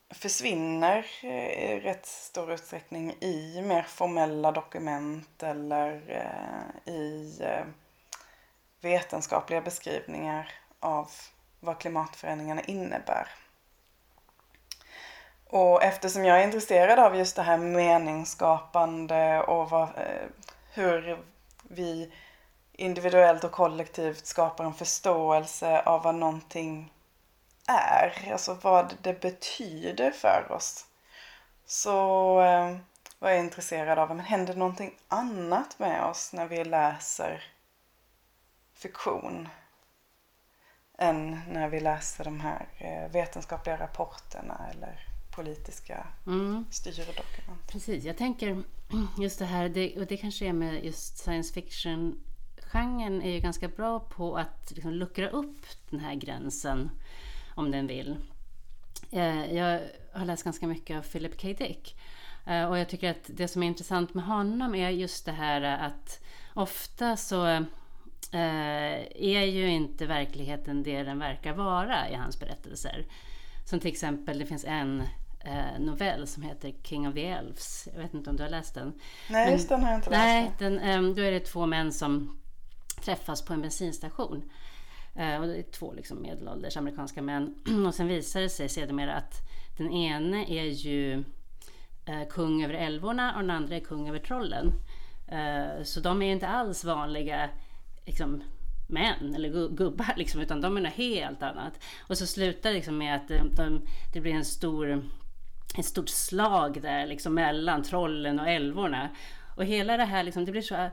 försvinner 0.09 1.05
eh, 1.21 1.73
i 1.73 1.79
rätt 1.79 2.05
stor 2.05 2.51
utsträckning 2.51 3.11
i 3.19 3.61
mer 3.61 3.83
formella 3.83 4.51
dokument 4.51 5.43
eller 5.43 6.01
eh, 6.07 6.93
i 6.93 7.37
eh, 7.41 7.65
vetenskapliga 8.81 9.61
beskrivningar 9.61 10.53
av 10.79 11.11
vad 11.65 11.79
klimatförändringarna 11.79 12.61
innebär. 12.61 13.27
Och 15.47 15.83
eftersom 15.83 16.25
jag 16.25 16.39
är 16.39 16.43
intresserad 16.43 16.99
av 16.99 17.15
just 17.15 17.35
det 17.35 17.41
här 17.41 17.57
meningsskapande 17.57 19.41
och 19.41 19.69
vad, 19.69 19.83
eh, 19.83 20.27
hur 20.73 21.23
vi 21.63 22.11
individuellt 22.73 23.43
och 23.43 23.51
kollektivt 23.51 24.25
skapar 24.25 24.65
en 24.65 24.73
förståelse 24.73 25.81
av 25.81 26.03
vad 26.03 26.15
någonting 26.15 26.93
är, 27.67 28.31
alltså 28.31 28.57
vad 28.61 28.93
det 29.01 29.21
betyder 29.21 30.11
för 30.11 30.51
oss. 30.51 30.85
Så 31.65 32.39
eh, 32.41 32.77
var 33.19 33.29
jag 33.29 33.39
intresserad 33.39 33.99
av, 33.99 34.07
men 34.07 34.19
händer 34.19 34.53
någonting 34.53 34.95
annat 35.07 35.79
med 35.79 36.03
oss 36.03 36.33
när 36.33 36.45
vi 36.45 36.63
läser 36.63 37.43
fiktion? 38.73 39.49
Än 40.97 41.39
när 41.49 41.69
vi 41.69 41.79
läser 41.79 42.23
de 42.23 42.39
här 42.39 42.67
eh, 42.77 43.11
vetenskapliga 43.11 43.77
rapporterna 43.77 44.61
eller 44.71 45.07
politiska 45.31 46.07
mm. 46.27 46.65
styrdokument. 46.71 47.67
Precis, 47.67 48.03
jag 48.03 48.17
tänker 48.17 48.63
just 49.17 49.39
det 49.39 49.45
här, 49.45 49.69
det, 49.69 49.97
och 49.97 50.05
det 50.05 50.17
kanske 50.17 50.45
är 50.45 50.53
med 50.53 50.85
just 50.85 51.17
science 51.17 51.53
fiction 51.53 52.19
genren 52.75 53.21
är 53.21 53.31
ju 53.31 53.39
ganska 53.39 53.67
bra 53.67 53.99
på 53.99 54.37
att 54.37 54.71
liksom 54.71 54.91
luckra 54.91 55.29
upp 55.29 55.65
den 55.89 55.99
här 55.99 56.15
gränsen 56.15 56.91
om 57.55 57.71
den 57.71 57.87
vill. 57.87 58.17
Eh, 59.11 59.53
jag 59.53 59.81
har 60.13 60.25
läst 60.25 60.43
ganska 60.43 60.67
mycket 60.67 60.97
av 60.97 61.01
Philip 61.01 61.41
K. 61.41 61.47
Dick. 61.47 61.95
Eh, 62.45 62.65
och 62.65 62.77
jag 62.77 62.89
tycker 62.89 63.11
att 63.11 63.23
det 63.27 63.47
som 63.47 63.63
är 63.63 63.67
intressant 63.67 64.13
med 64.13 64.25
honom 64.25 64.75
är 64.75 64.89
just 64.89 65.25
det 65.25 65.31
här 65.31 65.61
att 65.61 66.19
ofta 66.53 67.17
så 67.17 67.65
är 68.35 69.45
ju 69.45 69.69
inte 69.69 70.05
verkligheten 70.05 70.83
det 70.83 71.03
den 71.03 71.19
verkar 71.19 71.53
vara 71.53 72.09
i 72.09 72.15
hans 72.15 72.39
berättelser. 72.39 73.05
Som 73.65 73.79
till 73.79 73.91
exempel, 73.91 74.39
det 74.39 74.45
finns 74.45 74.65
en 74.65 75.03
novell 75.79 76.27
som 76.27 76.43
heter 76.43 76.73
King 76.83 77.07
of 77.07 77.13
the 77.13 77.25
Elves. 77.25 77.87
Jag 77.93 78.01
vet 78.01 78.13
inte 78.13 78.29
om 78.29 78.35
du 78.35 78.43
har 78.43 78.49
läst 78.49 78.75
den? 78.75 78.93
Nej, 79.29 79.51
just 79.51 79.69
den 79.69 79.83
har 79.83 79.89
jag 79.89 79.97
inte 79.97 80.09
läst. 80.09 80.19
Nej, 80.19 80.51
den, 80.59 81.15
då 81.15 81.21
är 81.21 81.31
det 81.31 81.39
två 81.39 81.65
män 81.65 81.91
som 81.91 82.41
träffas 83.01 83.45
på 83.45 83.53
en 83.53 83.61
bensinstation. 83.61 84.51
Eh, 85.15 85.41
och 85.41 85.47
det 85.47 85.57
är 85.57 85.63
två 85.63 85.93
liksom 85.93 86.21
medelålders 86.21 86.77
amerikanska 86.77 87.21
män. 87.21 87.55
och 87.87 87.95
sen 87.95 88.07
visar 88.07 88.41
det 88.41 88.49
sig 88.49 88.69
sedermera 88.69 89.15
att 89.15 89.33
den 89.77 89.91
ene 89.91 90.45
är 90.49 90.65
ju 90.65 91.23
eh, 92.05 92.27
kung 92.29 92.63
över 92.63 92.73
älvorna 92.73 93.35
och 93.35 93.41
den 93.41 93.49
andra 93.49 93.75
är 93.75 93.79
kung 93.79 94.09
över 94.09 94.19
trollen. 94.19 94.73
Eh, 95.27 95.83
så 95.83 95.99
de 95.99 96.21
är 96.21 96.31
inte 96.31 96.47
alls 96.47 96.83
vanliga 96.83 97.49
liksom, 98.05 98.43
män 98.87 99.35
eller 99.35 99.69
gubbar 99.69 100.13
liksom, 100.17 100.41
utan 100.41 100.61
de 100.61 100.77
är 100.77 100.81
något 100.81 100.93
helt 100.93 101.43
annat. 101.43 101.83
Och 102.07 102.17
så 102.17 102.27
slutar 102.27 102.69
det 102.69 102.75
liksom 102.75 102.97
med 102.97 103.15
att 103.15 103.27
de, 103.27 103.55
de, 103.55 103.81
det 104.13 104.21
blir 104.21 104.33
en 104.33 104.45
stor, 104.45 105.03
ett 105.77 105.85
stort 105.85 106.09
slag 106.09 106.81
där 106.81 107.07
liksom 107.07 107.33
mellan 107.33 107.83
trollen 107.83 108.39
och 108.39 108.49
älvorna. 108.49 109.09
Och 109.55 109.65
hela 109.65 109.97
det 109.97 110.05
här 110.05 110.23
liksom, 110.23 110.45
det 110.45 110.51
blir 110.51 110.61
så 110.61 110.89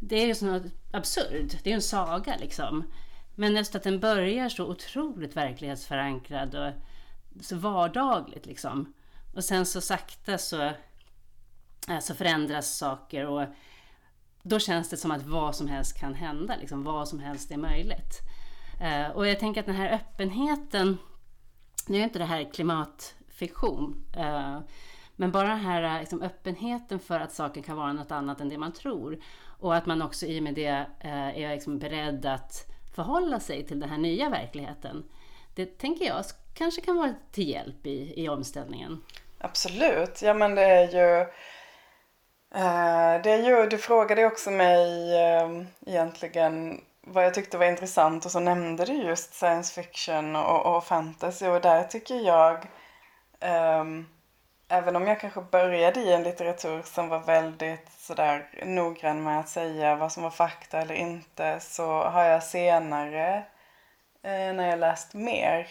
det 0.00 0.16
är 0.16 0.26
ju 0.26 0.34
så 0.34 0.60
absurd. 0.90 1.50
Det 1.62 1.66
är 1.66 1.70
ju 1.70 1.74
en 1.74 1.82
saga 1.82 2.36
liksom. 2.40 2.92
Men 3.34 3.56
just 3.56 3.74
att 3.74 3.82
den 3.82 4.00
börjar 4.00 4.48
så 4.48 4.66
otroligt 4.66 5.36
verklighetsförankrad 5.36 6.54
och 6.54 6.72
så 7.44 7.56
vardagligt 7.56 8.46
liksom. 8.46 8.94
Och 9.34 9.44
sen 9.44 9.66
så 9.66 9.80
sakta 9.80 10.38
så, 10.38 10.62
eh, 11.88 11.98
så 12.00 12.14
förändras 12.14 12.76
saker 12.76 13.26
och 13.26 13.46
då 14.42 14.58
känns 14.58 14.88
det 14.88 14.96
som 14.96 15.10
att 15.10 15.22
vad 15.22 15.56
som 15.56 15.68
helst 15.68 16.00
kan 16.00 16.14
hända, 16.14 16.56
liksom, 16.60 16.84
vad 16.84 17.08
som 17.08 17.20
helst 17.20 17.50
är 17.50 17.56
möjligt. 17.56 18.20
Eh, 18.80 19.10
och 19.10 19.26
jag 19.26 19.40
tänker 19.40 19.60
att 19.60 19.66
den 19.66 19.76
här 19.76 19.92
öppenheten, 19.92 20.98
nu 21.86 21.98
är 21.98 22.04
inte 22.04 22.18
det 22.18 22.24
här 22.24 22.52
klimatfiktion, 22.52 24.04
eh, 24.16 24.58
men 25.16 25.32
bara 25.32 25.48
den 25.48 25.58
här 25.58 26.00
liksom, 26.00 26.22
öppenheten 26.22 26.98
för 26.98 27.20
att 27.20 27.32
saker 27.32 27.62
kan 27.62 27.76
vara 27.76 27.92
något 27.92 28.10
annat 28.10 28.40
än 28.40 28.48
det 28.48 28.58
man 28.58 28.72
tror. 28.72 29.20
Och 29.58 29.76
att 29.76 29.86
man 29.86 30.02
också 30.02 30.26
i 30.26 30.38
och 30.38 30.42
med 30.42 30.54
det 30.54 30.86
eh, 31.00 31.38
är 31.38 31.54
liksom 31.54 31.78
beredd 31.78 32.26
att 32.26 32.66
förhålla 32.94 33.40
sig 33.40 33.66
till 33.66 33.80
den 33.80 33.90
här 33.90 33.98
nya 33.98 34.28
verkligheten. 34.28 35.04
Det 35.54 35.78
tänker 35.78 36.06
jag 36.06 36.24
kanske 36.54 36.80
kan 36.80 36.96
vara 36.96 37.14
till 37.32 37.48
hjälp 37.48 37.86
i, 37.86 38.24
i 38.24 38.28
omställningen. 38.28 39.02
Absolut, 39.38 40.22
ja 40.22 40.34
men 40.34 40.54
det 40.54 40.62
är 40.62 40.88
ju 40.88 41.26
Eh, 42.54 43.22
det 43.22 43.30
är 43.30 43.42
ju, 43.42 43.66
du 43.66 43.78
frågade 43.78 44.26
också 44.26 44.50
mig 44.50 45.16
ehm, 45.18 45.66
egentligen 45.86 46.80
vad 47.00 47.24
jag 47.24 47.34
tyckte 47.34 47.58
var 47.58 47.66
intressant 47.66 48.24
och 48.24 48.30
så 48.30 48.40
nämnde 48.40 48.84
du 48.84 48.92
just 48.92 49.34
science 49.34 49.82
fiction 49.82 50.36
och, 50.36 50.76
och 50.76 50.84
fantasy 50.84 51.46
och 51.46 51.60
där 51.60 51.84
tycker 51.84 52.14
jag 52.14 52.66
um, 53.80 54.08
även 54.68 54.96
om 54.96 55.06
jag 55.06 55.20
kanske 55.20 55.40
började 55.40 56.00
i 56.00 56.12
en 56.12 56.22
litteratur 56.22 56.82
som 56.82 57.08
var 57.08 57.18
väldigt 57.18 57.90
sådär 57.98 58.48
noggrann 58.64 59.22
med 59.22 59.40
att 59.40 59.48
säga 59.48 59.96
vad 59.96 60.12
som 60.12 60.22
var 60.22 60.30
fakta 60.30 60.80
eller 60.80 60.94
inte 60.94 61.60
så 61.60 62.02
har 62.02 62.24
jag 62.24 62.42
senare 62.42 63.36
eh, 64.22 64.54
när 64.54 64.70
jag 64.70 64.78
läst 64.78 65.14
mer 65.14 65.68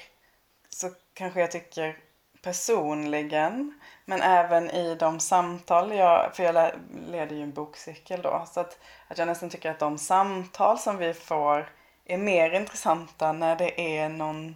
så 0.70 0.90
kanske 1.14 1.40
jag 1.40 1.52
tycker 1.52 1.98
personligen 2.44 3.80
men 4.10 4.22
även 4.22 4.70
i 4.70 4.96
de 4.96 5.20
samtal 5.20 5.94
jag, 5.94 6.36
för 6.36 6.44
jag 6.44 6.72
leder 7.08 7.36
ju 7.36 7.44
en 7.44 7.54
bokcirkel 7.54 8.22
då, 8.22 8.46
så 8.52 8.60
att, 8.60 8.80
att 9.08 9.18
jag 9.18 9.28
nästan 9.28 9.50
tycker 9.50 9.72
att 9.72 9.80
de 9.80 9.98
samtal 9.98 10.80
som 10.80 10.98
vi 10.98 11.14
får 11.14 11.70
är 12.06 12.18
mer 12.18 12.52
intressanta 12.52 13.32
när 13.32 13.56
det 13.56 13.98
är 13.98 14.10
någon, 14.10 14.56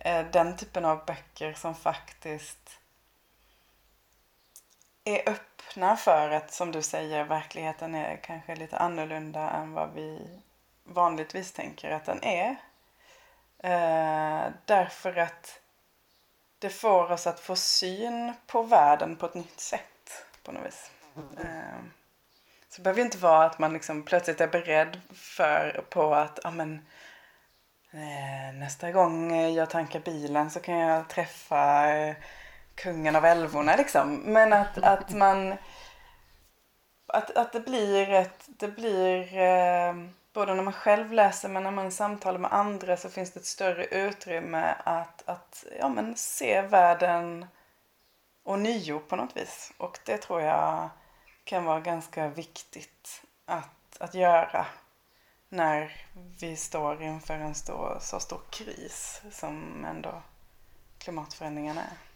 eh, 0.00 0.26
den 0.32 0.56
typen 0.56 0.84
av 0.84 1.04
böcker 1.04 1.52
som 1.52 1.74
faktiskt 1.74 2.78
är 5.04 5.28
öppna 5.28 5.96
för 5.96 6.30
att, 6.30 6.52
som 6.52 6.72
du 6.72 6.82
säger, 6.82 7.24
verkligheten 7.24 7.94
är 7.94 8.16
kanske 8.16 8.56
lite 8.56 8.78
annorlunda 8.78 9.50
än 9.50 9.72
vad 9.72 9.94
vi 9.94 10.40
vanligtvis 10.84 11.52
tänker 11.52 11.90
att 11.90 12.04
den 12.04 12.24
är. 12.24 12.56
Eh, 13.58 14.52
därför 14.64 15.16
att 15.16 15.60
det 16.60 16.70
får 16.70 17.12
oss 17.12 17.26
att 17.26 17.40
få 17.40 17.56
syn 17.56 18.32
på 18.46 18.62
världen 18.62 19.16
på 19.16 19.26
ett 19.26 19.34
nytt 19.34 19.60
sätt 19.60 20.24
på 20.42 20.52
något 20.52 20.66
vis. 20.66 20.90
Ehm, 21.16 21.90
så 22.68 22.76
det 22.76 22.82
behöver 22.82 23.02
inte 23.02 23.18
vara 23.18 23.44
att 23.44 23.58
man 23.58 23.72
liksom 23.72 24.02
plötsligt 24.02 24.40
är 24.40 24.48
beredd 24.48 25.00
för, 25.12 25.84
på 25.90 26.14
att 26.14 26.44
ah, 26.44 26.50
men, 26.50 26.86
eh, 27.90 28.54
nästa 28.54 28.92
gång 28.92 29.34
jag 29.54 29.70
tankar 29.70 30.00
bilen 30.00 30.50
så 30.50 30.60
kan 30.60 30.74
jag 30.74 31.08
träffa 31.08 31.92
eh, 31.94 32.16
kungen 32.74 33.16
av 33.16 33.24
älvorna 33.24 33.76
liksom. 33.76 34.16
Men 34.16 34.52
att, 34.52 34.78
att 34.78 35.12
man... 35.12 35.54
Att, 37.06 37.36
att 37.36 37.52
det 37.52 37.60
blir 37.60 38.10
ett... 38.10 38.44
Det 38.46 38.68
blir... 38.68 39.36
Ehm, 39.36 40.14
Både 40.32 40.54
när 40.54 40.62
man 40.62 40.72
själv 40.72 41.12
läser 41.12 41.48
men 41.48 41.62
när 41.62 41.70
man 41.70 41.92
samtalar 41.92 42.38
med 42.38 42.52
andra 42.52 42.96
så 42.96 43.10
finns 43.10 43.32
det 43.32 43.40
ett 43.40 43.46
större 43.46 43.84
utrymme 43.84 44.74
att, 44.84 45.28
att 45.28 45.64
ja, 45.78 45.88
men 45.88 46.16
se 46.16 46.62
världen 46.62 47.46
och 48.42 48.58
nio 48.58 48.98
på 48.98 49.16
något 49.16 49.36
vis. 49.36 49.72
Och 49.78 49.98
det 50.04 50.18
tror 50.18 50.40
jag 50.40 50.88
kan 51.44 51.64
vara 51.64 51.80
ganska 51.80 52.28
viktigt 52.28 53.22
att, 53.44 53.96
att 54.00 54.14
göra 54.14 54.66
när 55.48 56.06
vi 56.40 56.56
står 56.56 57.02
inför 57.02 57.34
en 57.34 57.54
stor, 57.54 57.98
så 58.00 58.20
stor 58.20 58.40
kris 58.50 59.22
som 59.32 59.84
ändå 59.84 60.22
klimatförändringarna 60.98 61.82
är. 61.82 62.09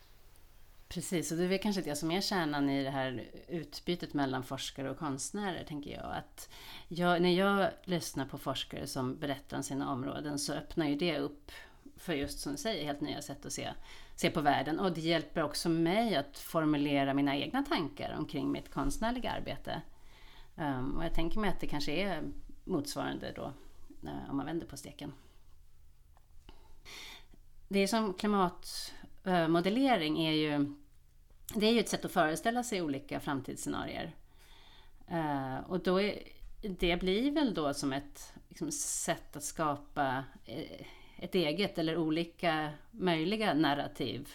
Precis, 0.94 1.32
och 1.32 1.38
det 1.38 1.44
är 1.44 1.48
väl 1.48 1.58
kanske 1.58 1.82
det 1.82 1.96
som 1.96 2.10
är 2.10 2.20
kärnan 2.20 2.70
i 2.70 2.84
det 2.84 2.90
här 2.90 3.30
utbytet 3.48 4.14
mellan 4.14 4.44
forskare 4.44 4.90
och 4.90 4.98
konstnärer, 4.98 5.64
tänker 5.64 5.90
jag. 5.90 6.16
Att 6.16 6.48
jag, 6.88 7.22
när 7.22 7.30
jag 7.30 7.70
lyssnar 7.84 8.26
på 8.26 8.38
forskare 8.38 8.86
som 8.86 9.18
berättar 9.18 9.56
om 9.56 9.62
sina 9.62 9.92
områden 9.92 10.38
så 10.38 10.52
öppnar 10.52 10.86
ju 10.86 10.96
det 10.96 11.18
upp 11.18 11.50
för 11.96 12.12
just 12.12 12.38
som 12.38 12.52
du 12.52 12.58
säger, 12.58 12.84
helt 12.84 13.00
nya 13.00 13.22
sätt 13.22 13.46
att 13.46 13.52
se, 13.52 13.68
se 14.16 14.30
på 14.30 14.40
världen. 14.40 14.80
Och 14.80 14.92
det 14.92 15.00
hjälper 15.00 15.42
också 15.42 15.68
mig 15.68 16.16
att 16.16 16.38
formulera 16.38 17.14
mina 17.14 17.36
egna 17.36 17.62
tankar 17.62 18.16
omkring 18.18 18.52
mitt 18.52 18.70
konstnärliga 18.70 19.30
arbete. 19.30 19.82
Um, 20.56 20.96
och 20.96 21.04
jag 21.04 21.14
tänker 21.14 21.40
mig 21.40 21.50
att 21.50 21.60
det 21.60 21.66
kanske 21.66 21.92
är 21.92 22.22
motsvarande 22.64 23.32
då, 23.36 23.52
uh, 24.04 24.30
om 24.30 24.36
man 24.36 24.46
vänder 24.46 24.66
på 24.66 24.76
steken. 24.76 25.12
Det 27.68 27.78
är 27.78 27.86
som 27.86 28.14
klimatmodellering 28.14 30.26
eh, 30.26 30.28
är 30.28 30.34
ju 30.34 30.74
det 31.54 31.66
är 31.66 31.72
ju 31.72 31.80
ett 31.80 31.88
sätt 31.88 32.04
att 32.04 32.12
föreställa 32.12 32.62
sig 32.62 32.82
olika 32.82 33.20
framtidsscenarier. 33.20 34.14
Uh, 35.12 35.70
och 35.70 35.80
då 35.80 36.00
är, 36.00 36.18
det 36.62 37.00
blir 37.00 37.30
väl 37.30 37.54
då 37.54 37.74
som 37.74 37.92
ett 37.92 38.32
liksom, 38.48 38.72
sätt 38.72 39.36
att 39.36 39.44
skapa 39.44 40.24
eh, 40.44 40.86
ett 41.16 41.34
eget 41.34 41.78
eller 41.78 41.96
olika 41.96 42.70
möjliga 42.90 43.54
narrativ 43.54 44.28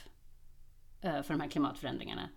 uh, 1.06 1.22
för 1.22 1.34
de 1.34 1.42
här 1.42 1.50
klimatförändringarna. 1.50 2.30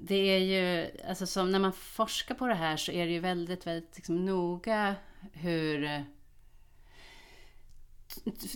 Det 0.00 0.14
är 0.14 0.38
ju, 0.38 0.90
alltså 1.08 1.26
som 1.26 1.50
när 1.50 1.58
man 1.58 1.72
forskar 1.72 2.34
på 2.34 2.46
det 2.46 2.54
här 2.54 2.76
så 2.76 2.92
är 2.92 3.06
det 3.06 3.12
ju 3.12 3.20
väldigt, 3.20 3.66
väldigt 3.66 3.96
liksom, 3.96 4.24
noga 4.24 4.94
hur 5.32 6.04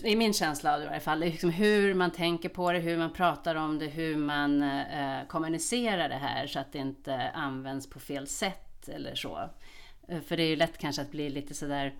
i 0.03 0.15
min 0.15 0.33
känsla 0.33 0.73
av 0.73 0.79
det 0.79 0.85
i 0.85 0.89
alla 0.89 0.99
fall, 0.99 1.19
liksom 1.19 1.49
hur 1.49 1.93
man 1.93 2.11
tänker 2.11 2.49
på 2.49 2.71
det, 2.71 2.79
hur 2.79 2.97
man 2.97 3.13
pratar 3.13 3.55
om 3.55 3.79
det, 3.79 3.87
hur 3.87 4.17
man 4.17 4.63
eh, 4.63 5.27
kommunicerar 5.27 6.09
det 6.09 6.15
här 6.15 6.47
så 6.47 6.59
att 6.59 6.71
det 6.71 6.79
inte 6.79 7.29
används 7.29 7.89
på 7.89 7.99
fel 7.99 8.27
sätt 8.27 8.89
eller 8.89 9.15
så. 9.15 9.49
Eh, 10.07 10.21
för 10.21 10.37
det 10.37 10.43
är 10.43 10.47
ju 10.47 10.55
lätt 10.55 10.77
kanske 10.77 11.01
att 11.01 11.11
bli 11.11 11.29
lite 11.29 11.53
sådär, 11.53 11.93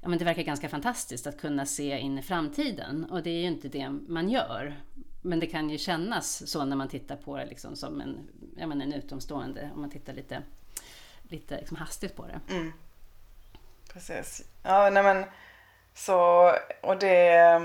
ja 0.00 0.08
men 0.08 0.18
det 0.18 0.24
verkar 0.24 0.42
ganska 0.42 0.68
fantastiskt 0.68 1.26
att 1.26 1.40
kunna 1.40 1.66
se 1.66 1.98
in 1.98 2.18
i 2.18 2.22
framtiden 2.22 3.04
och 3.04 3.22
det 3.22 3.30
är 3.30 3.40
ju 3.40 3.46
inte 3.46 3.68
det 3.68 3.90
man 3.90 4.28
gör. 4.28 4.76
Men 5.22 5.40
det 5.40 5.46
kan 5.46 5.70
ju 5.70 5.78
kännas 5.78 6.50
så 6.50 6.64
när 6.64 6.76
man 6.76 6.88
tittar 6.88 7.16
på 7.16 7.36
det 7.36 7.46
liksom 7.46 7.76
som 7.76 8.00
en, 8.00 8.28
ja 8.56 8.66
men 8.66 8.82
en 8.82 8.92
utomstående, 8.92 9.70
om 9.74 9.80
man 9.80 9.90
tittar 9.90 10.12
lite, 10.12 10.42
lite 11.22 11.56
liksom 11.56 11.76
hastigt 11.76 12.16
på 12.16 12.26
det. 12.26 12.40
Mm. 12.54 12.72
Precis. 13.92 14.44
Ja, 14.62 14.90
nej 14.90 15.02
men 15.02 15.24
så, 15.96 16.52
och 16.80 16.98
det... 16.98 17.36
Eh, 17.36 17.60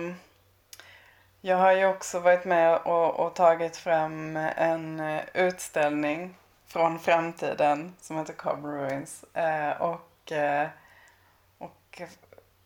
jag 1.43 1.57
har 1.57 1.71
ju 1.71 1.85
också 1.85 2.19
varit 2.19 2.45
med 2.45 2.77
och, 2.77 3.19
och 3.19 3.33
tagit 3.35 3.77
fram 3.77 4.37
en 4.37 4.99
eh, 4.99 5.21
utställning 5.33 6.35
från 6.67 6.99
framtiden 6.99 7.95
som 8.01 8.17
heter 8.17 8.33
Carbon 8.33 8.71
Ruins. 8.71 9.25
Eh, 9.33 9.81
och, 9.81 10.31
eh, 10.31 10.67
och 11.57 12.01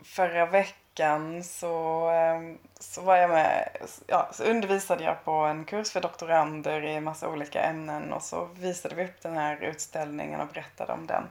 förra 0.04 0.46
veckan 0.46 1.44
så, 1.44 2.10
eh, 2.12 2.56
så 2.80 3.02
var 3.02 3.16
jag 3.16 3.30
med, 3.30 3.70
ja, 4.08 4.30
så 4.32 4.44
undervisade 4.44 5.04
jag 5.04 5.24
på 5.24 5.32
en 5.32 5.66
kurs 5.66 5.92
för 5.92 6.02
doktorander 6.02 6.84
i 6.84 7.00
massa 7.00 7.30
olika 7.30 7.62
ämnen 7.62 8.14
och 8.14 8.22
så 8.22 8.46
visade 8.46 8.96
vi 8.96 9.04
upp 9.04 9.22
den 9.22 9.38
här 9.38 9.58
utställningen 9.58 10.42
och 10.42 10.48
berättade 10.48 10.94
om 10.94 11.08
den. 11.08 11.24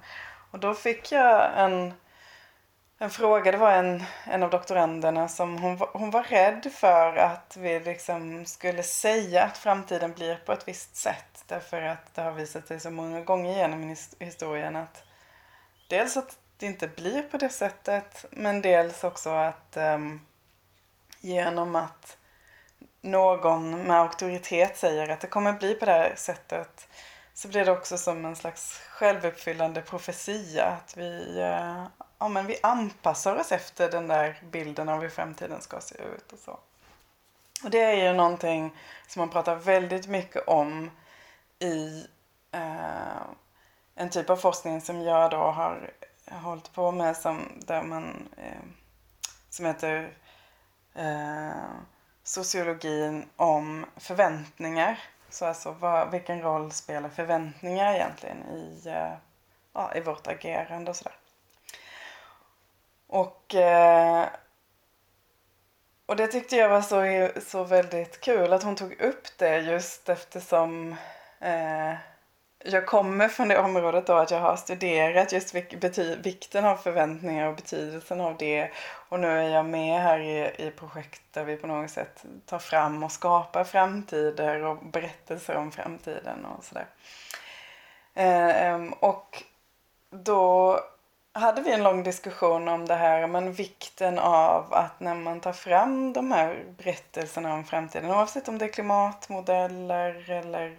Och 0.51 0.59
då 0.59 0.75
fick 0.75 1.13
jag 1.13 1.51
en 1.57 1.95
en 2.99 3.11
fråga, 3.11 3.53
det 3.53 3.59
var 3.59 3.73
en, 3.73 4.03
en 4.25 4.43
av 4.43 4.51
doktoranderna 4.51 5.29
som 5.29 5.59
hon, 5.59 5.79
hon 5.93 6.11
var 6.11 6.23
rädd 6.23 6.73
för 6.73 7.17
att 7.17 7.57
vi 7.57 7.81
liksom 7.81 8.47
skulle 8.47 8.83
säga 8.83 9.43
att 9.43 9.59
framtiden 9.59 10.13
blir 10.13 10.37
på 10.37 10.53
ett 10.53 10.69
visst 10.69 10.97
sätt. 10.97 11.45
Därför 11.47 11.83
att 11.83 12.15
det 12.15 12.23
har 12.23 12.33
visat 12.33 12.67
sig 12.69 12.81
så 12.81 12.91
många 12.91 13.21
gånger 13.21 13.57
genom 13.57 13.97
historien 14.19 14.77
att 14.77 15.03
dels 15.89 16.17
att 16.17 16.39
det 16.57 16.67
inte 16.67 16.89
blir 16.89 17.23
på 17.23 17.37
det 17.37 17.49
sättet 17.49 18.25
men 18.31 18.63
dels 18.63 19.05
också 19.05 19.31
att 19.31 19.77
um, 19.77 20.27
genom 21.21 21.77
att 21.77 22.17
någon 23.01 23.83
med 23.83 24.01
auktoritet 24.01 24.77
säger 24.77 25.09
att 25.09 25.21
det 25.21 25.27
kommer 25.27 25.53
bli 25.53 25.75
på 25.75 25.85
det 25.85 25.93
här 25.93 26.13
sättet 26.17 26.89
så 27.35 27.49
blir 27.49 27.65
det 27.65 27.73
också 27.73 27.99
som 27.99 28.25
en 28.25 28.37
slags 28.37 28.79
självuppfyllande 28.79 29.81
profetia. 29.81 30.65
Att 30.65 30.97
vi, 30.97 31.41
uh, 31.41 31.87
ja, 32.25 32.29
men 32.29 32.47
vi 32.47 32.57
anpassar 32.63 33.37
oss 33.37 33.53
efter 33.53 33.91
den 33.91 34.09
där 34.09 34.43
bilden 34.51 34.89
av 34.89 35.01
hur 35.01 35.09
framtiden 35.09 35.61
ska 35.61 35.81
se 35.81 35.95
ut 35.95 36.33
och 36.33 36.39
så. 36.39 36.59
Och 37.65 37.71
det 37.71 37.81
är 37.81 38.09
ju 38.09 38.13
någonting 38.13 38.75
som 39.07 39.21
man 39.21 39.29
pratar 39.29 39.57
väldigt 39.57 40.07
mycket 40.07 40.49
om 40.49 40.91
i 41.59 42.07
eh, 42.53 43.23
en 43.95 44.11
typ 44.11 44.31
av 44.31 44.37
forskning 44.37 44.81
som 44.81 45.03
jag 45.03 45.31
då 45.31 45.37
har 45.37 45.93
hållit 46.31 46.73
på 46.73 46.93
med 46.93 47.17
som, 47.17 47.63
där 47.67 47.83
man, 47.83 48.29
eh, 48.37 48.65
som 49.51 49.67
heter 49.67 50.17
eh, 50.95 51.71
sociologin 52.23 53.29
om 53.37 53.87
förväntningar. 53.97 54.99
Så 55.31 55.47
alltså 55.47 55.73
vad, 55.73 56.11
vilken 56.11 56.43
roll 56.43 56.73
spelar 56.73 57.09
förväntningar 57.09 57.95
egentligen 57.95 58.43
i, 58.49 58.83
eh, 58.87 59.13
ja, 59.73 59.95
i 59.95 60.01
vårt 60.01 60.27
agerande 60.27 60.91
och 60.91 60.97
sådär. 60.97 61.15
Och, 63.15 63.55
eh, 63.55 64.29
och 66.07 66.17
det 66.17 66.27
tyckte 66.27 66.57
jag 66.57 66.69
var 66.69 66.83
så, 66.83 67.31
så 67.41 67.65
väldigt 67.65 68.21
kul 68.21 68.53
att 68.53 68.63
hon 68.63 68.77
tog 68.77 69.01
upp 69.01 69.39
det 69.39 69.59
just 69.59 70.09
eftersom 70.09 70.97
eh, 71.41 71.95
jag 72.65 72.87
kommer 72.87 73.29
från 73.29 73.49
det 73.49 73.59
området 73.59 74.07
då 74.07 74.13
att 74.13 74.31
jag 74.31 74.41
har 74.41 74.57
studerat 74.57 75.33
just 75.33 75.55
vikten 76.25 76.65
av 76.65 76.77
förväntningar 76.77 77.49
och 77.49 77.57
betydelsen 77.57 78.21
av 78.21 78.37
det. 78.37 78.71
Och 79.09 79.21
nu 79.21 79.27
är 79.27 79.49
jag 79.49 79.67
med 79.67 80.01
här 80.01 80.19
i, 80.19 80.67
i 80.67 80.71
projekt 80.71 81.23
där 81.31 81.45
vi 81.45 81.57
på 81.57 81.67
något 81.67 81.91
sätt 81.91 82.25
tar 82.47 82.59
fram 82.59 83.03
och 83.03 83.13
skapar 83.13 83.65
framtider 83.65 84.63
och 84.63 84.79
berättelser 84.87 85.57
om 85.57 85.73
framtiden 85.73 86.45
och 86.45 86.65
sådär. 86.65 86.87
Eh, 88.15 88.67
ehm, 88.67 88.93
och 88.93 89.43
då 90.11 90.81
hade 91.37 91.63
vi 91.63 91.73
en 91.73 91.83
lång 91.83 92.03
diskussion 92.03 92.69
om 92.69 92.87
det 92.87 92.95
här, 92.95 93.27
men 93.27 93.53
vikten 93.53 94.19
av 94.19 94.75
att 94.75 95.01
när 95.01 95.15
man 95.15 95.41
tar 95.41 95.53
fram 95.53 96.13
de 96.13 96.33
här 96.33 96.65
berättelserna 96.79 97.55
om 97.55 97.65
framtiden, 97.65 98.11
oavsett 98.11 98.49
om 98.49 98.59
det 98.59 98.65
är 98.65 98.73
klimatmodeller 98.73 100.31
eller 100.31 100.77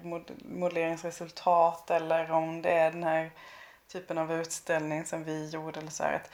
modelleringsresultat 0.59 1.91
eller 1.91 2.31
om 2.31 2.61
det 2.61 2.71
är 2.71 2.91
den 2.91 3.03
här 3.03 3.31
typen 3.87 4.17
av 4.17 4.33
utställning 4.33 5.05
som 5.05 5.23
vi 5.23 5.49
gjorde 5.49 5.79
eller 5.79 5.91
så 5.91 6.03
här, 6.03 6.13
att 6.13 6.29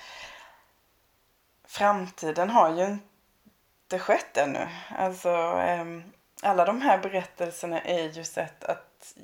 framtiden 1.66 2.50
har 2.50 2.70
ju 2.70 2.86
inte 2.86 4.00
skett 4.00 4.38
ännu. 4.38 4.68
Alltså, 4.98 5.30
ehm, 5.30 6.04
alla 6.42 6.66
de 6.66 6.82
här 6.82 6.98
berättelserna 6.98 7.82
är 7.82 8.10
ju 8.10 8.24
sätt 8.24 8.64
att 8.64 9.16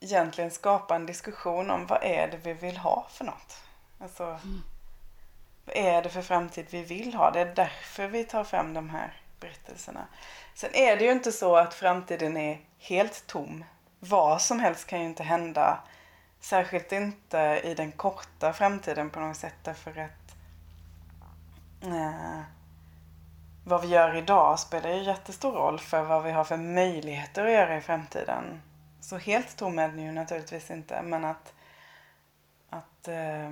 egentligen 0.00 0.50
skapa 0.50 0.94
en 0.94 1.06
diskussion 1.06 1.70
om 1.70 1.86
vad 1.86 2.04
är 2.04 2.28
det 2.28 2.36
vi 2.36 2.52
vill 2.52 2.76
ha 2.76 3.06
för 3.10 3.24
något. 3.24 3.65
Alltså, 3.98 4.24
mm. 4.24 4.62
vad 5.64 5.76
är 5.76 6.02
det 6.02 6.08
för 6.08 6.22
framtid 6.22 6.66
vi 6.70 6.82
vill 6.82 7.14
ha? 7.14 7.30
Det 7.30 7.40
är 7.40 7.54
därför 7.54 8.08
vi 8.08 8.24
tar 8.24 8.44
fram 8.44 8.74
de 8.74 8.90
här 8.90 9.20
berättelserna. 9.40 10.06
Sen 10.54 10.70
är 10.74 10.96
det 10.96 11.04
ju 11.04 11.12
inte 11.12 11.32
så 11.32 11.56
att 11.56 11.74
framtiden 11.74 12.36
är 12.36 12.60
helt 12.78 13.26
tom. 13.26 13.64
Vad 14.00 14.42
som 14.42 14.60
helst 14.60 14.86
kan 14.86 15.00
ju 15.00 15.06
inte 15.06 15.22
hända. 15.22 15.78
Särskilt 16.40 16.92
inte 16.92 17.60
i 17.64 17.74
den 17.74 17.92
korta 17.92 18.52
framtiden 18.52 19.10
på 19.10 19.20
något 19.20 19.36
sätt 19.36 19.54
därför 19.62 19.90
att 19.90 20.36
eh, 21.82 22.40
vad 23.64 23.82
vi 23.82 23.88
gör 23.88 24.16
idag 24.16 24.58
spelar 24.58 24.90
ju 24.90 25.02
jättestor 25.02 25.52
roll 25.52 25.78
för 25.78 26.02
vad 26.02 26.22
vi 26.22 26.30
har 26.30 26.44
för 26.44 26.56
möjligheter 26.56 27.44
att 27.44 27.52
göra 27.52 27.76
i 27.76 27.80
framtiden. 27.80 28.62
Så 29.00 29.16
helt 29.16 29.56
tom 29.56 29.78
är 29.78 29.88
den 29.88 30.02
ju 30.02 30.12
naturligtvis 30.12 30.70
inte 30.70 31.02
men 31.02 31.24
att, 31.24 31.54
att 32.70 33.08
eh, 33.08 33.50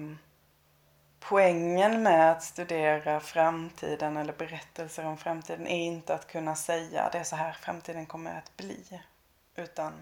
poängen 1.29 2.03
med 2.03 2.33
att 2.33 2.43
studera 2.43 3.21
framtiden 3.21 4.17
eller 4.17 4.33
berättelser 4.33 5.07
om 5.07 5.17
framtiden 5.17 5.67
är 5.67 5.85
inte 5.85 6.15
att 6.15 6.27
kunna 6.27 6.55
säga 6.55 7.09
det 7.13 7.19
är 7.19 7.25
så 7.25 7.37
här 7.37 7.53
framtiden 7.53 8.07
kommer 8.07 8.39
att 8.39 8.57
bli. 8.57 9.03
Utan 9.57 9.93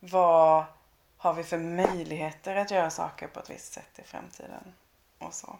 vad 0.00 0.64
har 1.16 1.34
vi 1.34 1.44
för 1.44 1.58
möjligheter 1.58 2.56
att 2.56 2.70
göra 2.70 2.90
saker 2.90 3.26
på 3.28 3.40
ett 3.40 3.50
visst 3.50 3.72
sätt 3.72 3.98
i 3.98 4.02
framtiden? 4.02 4.74
Och 5.18 5.34
så. 5.34 5.58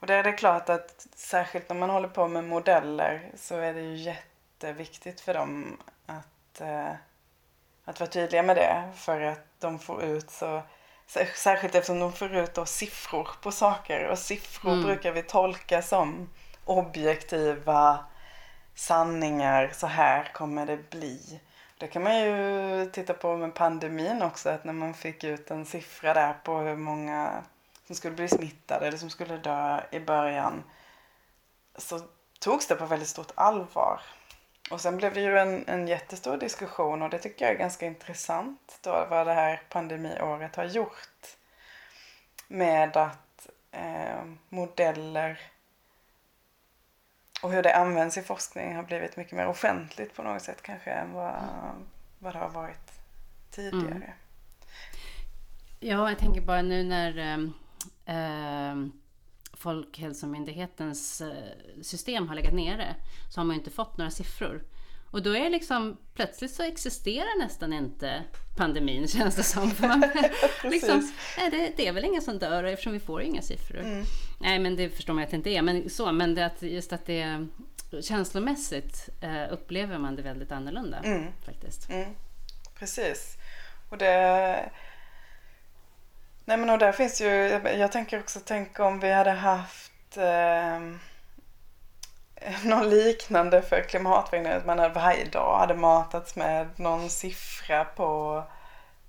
Och 0.00 0.06
det 0.06 0.14
är 0.14 0.22
det 0.22 0.32
klart 0.32 0.68
att 0.68 1.06
särskilt 1.14 1.68
när 1.68 1.76
man 1.76 1.90
håller 1.90 2.08
på 2.08 2.28
med 2.28 2.44
modeller 2.44 3.30
så 3.34 3.56
är 3.56 3.74
det 3.74 3.80
ju 3.80 3.96
jätteviktigt 3.96 5.20
för 5.20 5.34
dem 5.34 5.80
att, 6.06 6.60
eh, 6.60 6.92
att 7.84 8.00
vara 8.00 8.10
tydliga 8.10 8.42
med 8.42 8.56
det. 8.56 8.92
För 8.94 9.20
att 9.20 9.46
de 9.58 9.78
får 9.78 10.02
ut 10.02 10.30
så 10.30 10.62
Särskilt 11.06 11.74
eftersom 11.74 12.00
de 12.00 12.12
får 12.12 12.36
ut 12.36 12.54
då 12.54 12.66
siffror 12.66 13.28
på 13.42 13.52
saker 13.52 14.08
och 14.08 14.18
siffror 14.18 14.72
mm. 14.72 14.84
brukar 14.84 15.12
vi 15.12 15.22
tolka 15.22 15.82
som 15.82 16.28
objektiva 16.64 18.04
sanningar. 18.74 19.72
Så 19.74 19.86
här 19.86 20.32
kommer 20.32 20.66
det 20.66 20.90
bli. 20.90 21.40
Det 21.78 21.86
kan 21.86 22.02
man 22.02 22.20
ju 22.20 22.90
titta 22.92 23.14
på 23.14 23.36
med 23.36 23.54
pandemin 23.54 24.22
också, 24.22 24.48
att 24.48 24.64
när 24.64 24.72
man 24.72 24.94
fick 24.94 25.24
ut 25.24 25.50
en 25.50 25.66
siffra 25.66 26.14
där 26.14 26.32
på 26.44 26.58
hur 26.58 26.76
många 26.76 27.42
som 27.86 27.96
skulle 27.96 28.14
bli 28.14 28.28
smittade 28.28 28.86
eller 28.86 28.98
som 28.98 29.10
skulle 29.10 29.36
dö 29.36 29.80
i 29.90 30.00
början 30.00 30.62
så 31.76 32.00
togs 32.38 32.66
det 32.66 32.74
på 32.74 32.86
väldigt 32.86 33.08
stort 33.08 33.32
allvar. 33.34 34.00
Och 34.70 34.80
sen 34.80 34.96
blev 34.96 35.14
det 35.14 35.20
ju 35.20 35.38
en, 35.38 35.68
en 35.68 35.88
jättestor 35.88 36.36
diskussion 36.36 37.02
och 37.02 37.10
det 37.10 37.18
tycker 37.18 37.44
jag 37.44 37.54
är 37.54 37.58
ganska 37.58 37.86
intressant 37.86 38.78
då 38.82 39.06
vad 39.10 39.26
det 39.26 39.32
här 39.32 39.62
pandemiåret 39.68 40.56
har 40.56 40.64
gjort 40.64 41.36
med 42.48 42.96
att 42.96 43.48
eh, 43.72 44.24
modeller 44.48 45.40
och 47.42 47.52
hur 47.52 47.62
det 47.62 47.76
används 47.76 48.18
i 48.18 48.22
forskning 48.22 48.76
har 48.76 48.82
blivit 48.82 49.16
mycket 49.16 49.32
mer 49.32 49.46
offentligt 49.46 50.14
på 50.14 50.22
något 50.22 50.42
sätt 50.42 50.62
kanske 50.62 50.90
än 50.90 51.12
vad, 51.12 51.34
vad 52.18 52.34
det 52.34 52.38
har 52.38 52.50
varit 52.50 52.92
tidigare. 53.50 53.86
Mm. 53.86 54.10
Ja, 55.80 56.08
jag 56.08 56.18
tänker 56.18 56.40
bara 56.40 56.62
nu 56.62 56.84
när 56.84 57.18
eh, 57.18 57.38
eh 58.16 58.76
Folkhälsomyndighetens 59.56 61.20
eh, 61.20 61.82
system 61.82 62.28
har 62.28 62.34
legat 62.34 62.54
nere 62.54 62.94
så 63.30 63.40
har 63.40 63.44
man 63.44 63.56
ju 63.56 63.60
inte 63.60 63.70
fått 63.70 63.96
några 63.96 64.10
siffror. 64.10 64.62
Och 65.10 65.22
då 65.22 65.36
är 65.36 65.50
liksom, 65.50 65.96
plötsligt 66.14 66.50
så 66.50 66.62
existerar 66.62 67.38
nästan 67.38 67.72
inte 67.72 68.22
pandemin 68.56 69.08
känns 69.18 69.36
det 69.36 69.42
som. 69.42 69.70
För 69.70 69.88
man, 69.88 70.02
liksom, 70.70 71.12
nej, 71.38 71.50
det, 71.50 71.72
det, 71.76 71.86
är 71.86 71.92
väl 71.92 72.04
ingen 72.04 72.22
som 72.22 72.38
dör 72.38 72.64
eftersom 72.64 72.92
vi 72.92 73.00
får 73.00 73.22
inga 73.22 73.42
siffror. 73.42 73.80
Mm. 73.80 74.04
Nej 74.40 74.58
men 74.58 74.76
det 74.76 74.88
förstår 74.88 75.14
man 75.14 75.24
att 75.24 75.30
det 75.30 75.36
inte 75.36 75.50
är. 75.50 75.62
Men, 75.62 75.90
så, 75.90 76.12
men 76.12 76.34
det 76.34 76.46
att, 76.46 76.62
just 76.62 76.92
att 76.92 77.06
det 77.06 77.46
känslomässigt 78.00 79.08
eh, 79.20 79.52
upplever 79.52 79.98
man 79.98 80.16
det 80.16 80.22
väldigt 80.22 80.52
annorlunda. 80.52 80.98
Mm. 80.98 81.32
faktiskt. 81.44 81.90
Mm. 81.90 82.08
Precis. 82.78 83.36
Och 83.88 83.98
det 83.98 84.70
Nej 86.48 86.56
men 86.56 86.70
och 86.70 86.78
där 86.78 86.92
finns 86.92 87.20
ju, 87.20 87.60
jag 87.78 87.92
tänker 87.92 88.20
också 88.20 88.40
tänka 88.40 88.84
om 88.84 89.00
vi 89.00 89.12
hade 89.12 89.30
haft 89.30 90.16
eh, 90.16 90.80
något 92.64 92.86
liknande 92.86 93.62
för 93.62 93.80
klimatförändringen. 93.80 94.58
Att 94.58 94.66
man 94.66 94.78
hade 94.78 94.94
varje 94.94 95.24
dag 95.24 95.58
hade 95.58 95.74
matats 95.74 96.36
med 96.36 96.68
någon 96.76 97.10
siffra 97.10 97.84
på 97.84 98.42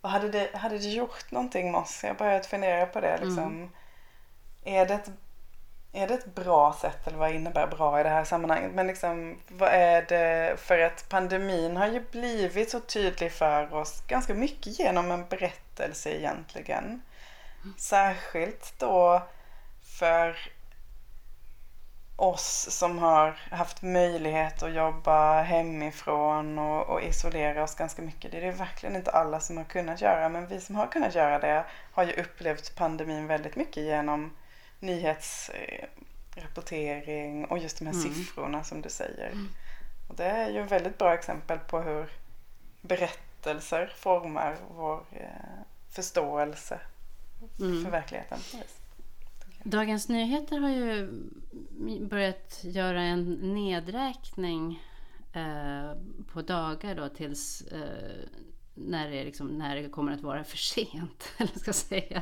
vad 0.02 0.12
hade 0.12 0.30
det, 0.30 0.50
hade 0.54 0.78
det 0.78 0.88
gjort 0.88 1.32
någonting 1.32 1.72
med 1.72 1.82
oss? 1.82 2.00
Jag 2.04 2.10
har 2.10 2.16
börjat 2.16 2.46
fundera 2.46 2.86
på 2.86 3.02
det 3.02 3.18
liksom. 3.18 3.40
Mm. 3.40 3.70
Är 4.64 4.86
det 4.86 4.94
ett 4.94 5.10
är 5.94 6.08
det 6.08 6.14
ett 6.14 6.36
bra 6.36 6.78
sätt 6.82 7.08
eller 7.08 7.18
vad 7.18 7.32
innebär 7.32 7.68
bra 7.68 8.00
i 8.00 8.04
det 8.04 8.10
här 8.10 8.24
sammanhanget? 8.24 8.72
Men 8.74 8.88
liksom 8.88 9.38
vad 9.48 9.70
är 9.70 10.02
det 10.02 10.60
för 10.60 10.80
att 10.80 11.10
pandemin 11.10 11.78
har 11.78 11.88
ju 11.88 12.04
blivit 12.12 12.70
så 12.70 12.80
tydlig 12.80 13.32
för 13.32 13.74
oss 13.74 14.04
ganska 14.08 14.34
mycket 14.34 14.80
genom 14.80 15.12
en 15.12 15.28
berättelse 15.28 16.10
egentligen. 16.10 17.02
Särskilt 17.78 18.74
då 18.78 19.22
för 19.82 20.38
oss 22.18 22.68
som 22.70 22.98
har 22.98 23.40
haft 23.52 23.82
möjlighet 23.82 24.64
att 24.64 24.74
jobba 24.74 25.42
hemifrån 25.42 26.60
och, 26.60 26.90
och 26.90 27.02
isolera 27.02 27.64
oss 27.64 27.76
ganska 27.76 28.02
mycket. 28.02 28.32
Det 28.32 28.38
är 28.38 28.42
det 28.42 28.52
verkligen 28.52 28.96
inte 28.96 29.12
alla 29.12 29.40
som 29.40 29.58
har 29.58 29.64
kunnat 29.64 30.02
göra 30.02 30.30
men 30.30 30.48
vi 30.48 30.62
som 30.62 30.76
har 30.76 30.88
kunnat 30.88 31.16
göra 31.16 31.40
det 31.40 31.66
har 31.92 32.04
ju 32.04 32.14
upplevt 32.14 32.76
pandemin 32.76 33.28
väldigt 33.28 33.56
mycket 33.56 33.84
genom 33.84 34.32
nyhetsrapportering 34.80 37.46
och 37.46 37.58
just 37.58 37.80
de 37.80 37.86
här 37.86 37.94
mm. 37.94 38.14
siffrorna 38.14 38.64
som 38.64 38.82
du 38.82 38.90
säger. 38.90 39.28
Mm. 39.28 39.50
Och 40.08 40.16
det 40.16 40.26
är 40.26 40.50
ju 40.50 40.64
väldigt 40.64 40.98
bra 40.98 41.14
exempel 41.14 41.60
på 41.60 41.80
hur 41.80 42.10
berättelser 42.82 43.94
formar 43.96 44.56
vår 44.76 45.04
eh, 45.12 45.28
förståelse 45.90 46.80
mm. 47.60 47.84
för 47.84 47.92
verkligheten. 47.92 48.40
Dagens 49.64 50.10
Nyheter 50.10 50.60
har 50.60 50.70
ju 50.70 51.10
börjat 52.08 52.60
göra 52.64 53.02
en 53.02 53.34
nedräkning 53.34 54.84
eh, 55.34 55.92
på 56.34 56.42
dagar 56.42 56.96
då 56.96 57.10
tills 57.10 57.62
eh, 57.62 58.30
när, 58.74 59.10
det 59.10 59.24
liksom, 59.24 59.48
när 59.48 59.76
det 59.76 59.90
kommer 59.90 60.12
att 60.12 60.22
vara 60.22 60.44
för 60.44 60.58
sent. 60.58 61.34
Eller 61.38 61.60
ska 61.60 61.74
säga. 61.74 62.22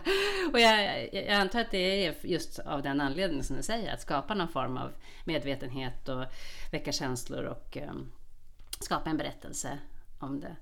Och 0.54 0.60
jag, 0.60 1.10
jag, 1.14 1.30
antar 1.30 1.62
att 1.62 1.72
det 1.72 2.06
är 2.06 2.26
just 2.26 2.60
av 2.60 2.82
den 2.82 3.02
anledningen 3.02 3.44
som 3.44 3.56
du 3.56 3.64
säger, 3.64 3.94
att 3.94 4.02
skapa 4.02 4.34
någon 4.34 4.48
form 4.48 4.78
av 4.78 4.92
medvetenhet 5.26 6.10
och 6.10 6.26
väcka 6.72 6.92
känslor 6.92 7.44
och 7.44 7.78
eh, 7.78 7.94
skapa 8.80 9.10
en 9.10 9.18
berättelse 9.18 9.78
om 10.20 10.40
det. 10.40 10.56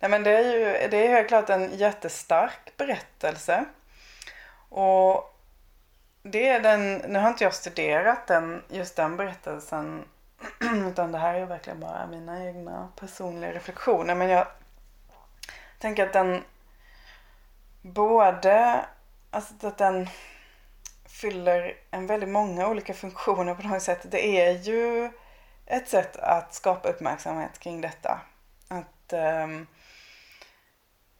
Nej, 0.00 0.10
men 0.10 0.22
det 0.22 0.36
är 0.36 0.42
ju 0.42 0.88
det 0.88 1.06
är 1.06 1.08
helt 1.08 1.28
klart 1.28 1.50
en 1.50 1.76
jättestark 1.76 2.76
berättelse. 2.76 3.64
Och 4.68 5.36
det 6.22 6.48
är 6.48 6.60
den, 6.60 6.96
nu 6.96 7.18
har 7.18 7.28
inte 7.28 7.44
jag 7.44 7.54
studerat 7.54 8.26
den, 8.26 8.62
just 8.68 8.96
den 8.96 9.16
berättelsen 9.16 10.04
utan 10.88 11.12
det 11.12 11.18
här 11.18 11.34
är 11.34 11.46
verkligen 11.46 11.80
bara 11.80 12.06
mina 12.06 12.46
egna 12.46 12.88
personliga 12.96 13.52
reflektioner. 13.52 14.14
Men 14.14 14.28
jag 14.28 14.46
tänker 15.78 16.06
att 16.06 16.12
den 16.12 16.44
både, 17.82 18.84
alltså 19.30 19.66
att 19.66 19.78
den 19.78 20.08
fyller 21.04 21.76
en 21.90 22.06
väldigt 22.06 22.28
många 22.28 22.68
olika 22.68 22.94
funktioner 22.94 23.54
på 23.54 23.62
något 23.62 23.82
sätt. 23.82 24.06
Det 24.10 24.26
är 24.26 24.50
ju 24.52 25.10
ett 25.66 25.88
sätt 25.88 26.16
att 26.16 26.54
skapa 26.54 26.88
uppmärksamhet 26.88 27.58
kring 27.58 27.80
detta. 27.80 28.20
Att 29.06 29.44
um, 29.44 29.66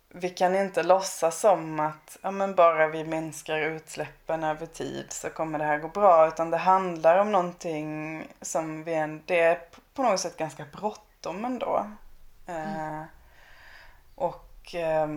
vi 0.09 0.31
kan 0.31 0.57
inte 0.57 0.83
låtsas 0.83 1.41
som 1.41 1.81
att 1.81 2.17
ja, 2.23 2.31
men 2.31 2.55
bara 2.55 2.89
vi 2.89 3.05
minskar 3.05 3.59
utsläppen 3.59 4.45
över 4.45 4.67
tid 4.67 5.13
så 5.13 5.31
kommer 5.31 5.59
det 5.59 5.65
här 5.65 5.79
gå 5.79 5.89
bra. 5.89 6.29
Utan 6.29 6.51
det 6.51 6.57
handlar 6.57 7.19
om 7.19 7.33
någonting 7.33 8.23
som 8.41 8.85
vi 8.85 8.95
en, 8.95 9.23
det 9.27 9.41
är 9.41 9.61
på 9.95 10.03
något 10.03 10.21
sätt 10.21 10.37
ganska 10.37 10.65
bråttom 10.73 11.45
ändå. 11.45 11.87
Mm. 12.47 13.01
Eh, 13.01 13.05
och 14.15 14.75
eh, 14.75 15.09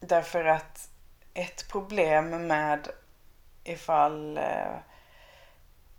därför 0.00 0.44
att 0.44 0.90
ett 1.34 1.68
problem 1.68 2.46
med 2.46 2.88
ifall 3.64 4.38
eh, 4.38 4.76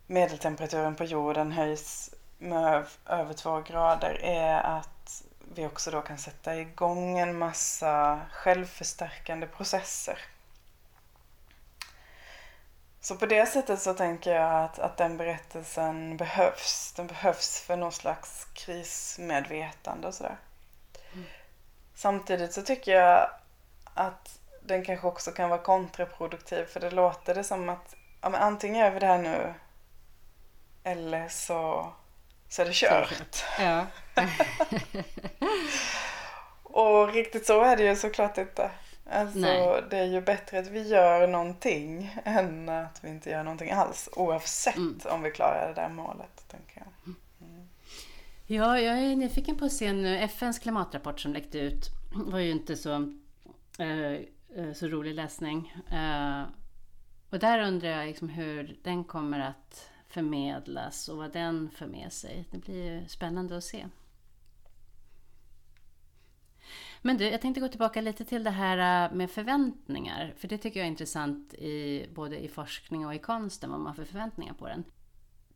medeltemperaturen 0.07 0.95
på 0.95 1.03
jorden 1.03 1.51
höjs 1.51 2.13
med 2.37 2.85
över 3.05 3.33
två 3.33 3.61
grader 3.61 4.19
är 4.23 4.59
att 4.59 4.94
vi 5.53 5.65
också 5.65 5.91
då 5.91 6.01
kan 6.01 6.17
sätta 6.17 6.55
igång 6.55 7.19
en 7.19 7.37
massa 7.37 8.21
självförstärkande 8.31 9.47
processer. 9.47 10.19
Så 13.01 13.15
på 13.15 13.25
det 13.25 13.45
sättet 13.45 13.81
så 13.81 13.93
tänker 13.93 14.35
jag 14.35 14.63
att, 14.63 14.79
att 14.79 14.97
den 14.97 15.17
berättelsen 15.17 16.17
behövs. 16.17 16.93
Den 16.95 17.07
behövs 17.07 17.59
för 17.59 17.77
någon 17.77 17.91
slags 17.91 18.45
krismedvetande 18.53 20.07
och 20.07 20.13
sådär. 20.13 20.37
Mm. 21.13 21.25
Samtidigt 21.95 22.53
så 22.53 22.61
tycker 22.61 22.91
jag 22.91 23.29
att 23.93 24.39
den 24.61 24.85
kanske 24.85 25.07
också 25.07 25.31
kan 25.31 25.49
vara 25.49 25.61
kontraproduktiv 25.61 26.65
för 26.65 26.79
det 26.79 26.91
låter 26.91 27.35
det 27.35 27.43
som 27.43 27.69
att 27.69 27.95
ja, 28.21 28.29
men 28.29 28.41
antingen 28.41 28.79
gör 28.79 28.91
vi 28.91 28.99
det 28.99 29.07
här 29.07 29.17
nu 29.17 29.53
eller 30.83 31.29
så 31.29 31.93
så 32.55 32.61
är 32.61 32.65
det 32.65 32.73
kört. 32.73 33.43
Ja. 33.59 33.85
och 36.63 37.13
riktigt 37.13 37.45
så 37.45 37.63
är 37.63 37.77
det 37.77 37.83
ju 37.83 37.95
såklart 37.95 38.37
inte. 38.37 38.71
Alltså, 39.09 39.81
det 39.89 39.97
är 39.97 40.05
ju 40.05 40.21
bättre 40.21 40.59
att 40.59 40.67
vi 40.67 40.87
gör 40.87 41.27
någonting 41.27 42.15
än 42.23 42.69
att 42.69 43.03
vi 43.03 43.09
inte 43.09 43.29
gör 43.29 43.43
någonting 43.43 43.71
alls. 43.71 44.09
Oavsett 44.15 44.75
mm. 44.75 44.99
om 45.05 45.23
vi 45.23 45.31
klarar 45.31 45.67
det 45.67 45.81
där 45.81 45.89
målet, 45.89 46.47
tänker 46.47 46.77
jag. 46.77 46.87
Mm. 47.05 47.67
Ja, 48.45 48.79
jag 48.79 48.99
är 48.99 49.15
nyfiken 49.15 49.57
på 49.57 49.65
att 49.65 49.73
se 49.73 49.93
nu. 49.93 50.17
FNs 50.17 50.59
klimatrapport 50.59 51.19
som 51.19 51.33
läckte 51.33 51.59
ut 51.59 51.85
var 52.13 52.39
ju 52.39 52.51
inte 52.51 52.75
så, 52.75 52.93
eh, 53.79 54.11
eh, 54.57 54.73
så 54.73 54.87
rolig 54.87 55.15
läsning. 55.15 55.73
Eh, 55.91 56.43
och 57.29 57.39
där 57.39 57.59
undrar 57.59 57.89
jag 57.89 58.07
liksom 58.07 58.29
hur 58.29 58.79
den 58.83 59.03
kommer 59.03 59.39
att 59.39 59.89
förmedlas 60.15 61.09
och 61.09 61.17
vad 61.17 61.33
den 61.33 61.69
för 61.69 61.87
med 61.87 62.13
sig. 62.13 62.45
Det 62.51 62.57
blir 62.57 63.07
spännande 63.07 63.57
att 63.57 63.63
se. 63.63 63.85
Men 67.01 67.17
du, 67.17 67.29
jag 67.29 67.41
tänkte 67.41 67.61
gå 67.61 67.67
tillbaka 67.67 68.01
lite 68.01 68.25
till 68.25 68.43
det 68.43 68.49
här 68.49 69.05
äh, 69.05 69.15
med 69.15 69.31
förväntningar. 69.31 70.33
För 70.37 70.47
det 70.47 70.57
tycker 70.57 70.79
jag 70.79 70.85
är 70.85 70.91
intressant 70.91 71.53
i, 71.53 72.07
både 72.15 72.43
i 72.43 72.47
forskning 72.47 73.05
och 73.05 73.15
i 73.15 73.19
konsten, 73.19 73.69
vad 73.69 73.79
man 73.79 73.87
har 73.87 73.93
för 73.93 74.05
förväntningar 74.05 74.53
på 74.53 74.67
den. 74.67 74.83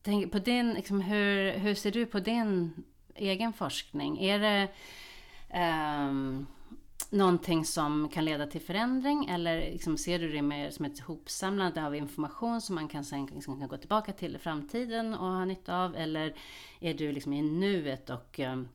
Tänk, 0.02 0.32
på 0.32 0.40
din, 0.40 0.74
liksom, 0.74 1.02
hur, 1.02 1.52
hur 1.52 1.76
ser 1.76 1.92
du 1.92 2.06
på 2.06 2.20
din 2.20 2.84
egen 3.16 3.54
forskning? 3.54 4.20
Är 4.24 4.40
det 4.40 4.68
um, 6.10 6.48
någonting 7.10 7.66
som 7.66 8.10
kan 8.10 8.26
leda 8.26 8.48
till 8.48 8.62
förändring 8.62 9.26
eller 9.26 9.72
liksom 9.72 9.98
ser 9.98 10.20
du 10.20 10.32
det 10.32 10.42
mer 10.42 10.70
som 10.70 10.86
ett 10.86 11.00
hopsamlande 11.00 11.86
av 11.86 11.96
information 11.96 12.62
som 12.62 12.76
man 12.76 12.88
kan 12.88 13.04
sen 13.04 13.26
liksom 13.26 13.60
kan 13.60 13.68
gå 13.68 13.78
tillbaka 13.78 14.14
till 14.14 14.36
i 14.36 14.40
framtiden 14.40 15.14
och 15.14 15.28
ha 15.28 15.46
nytta 15.46 15.78
av? 15.78 15.96
Eller 15.96 16.36
är 16.80 16.94
du 16.94 17.12
liksom 17.12 17.34
i 17.34 17.42
nuet 17.42 18.10
och 18.10 18.40
um, 18.40 18.70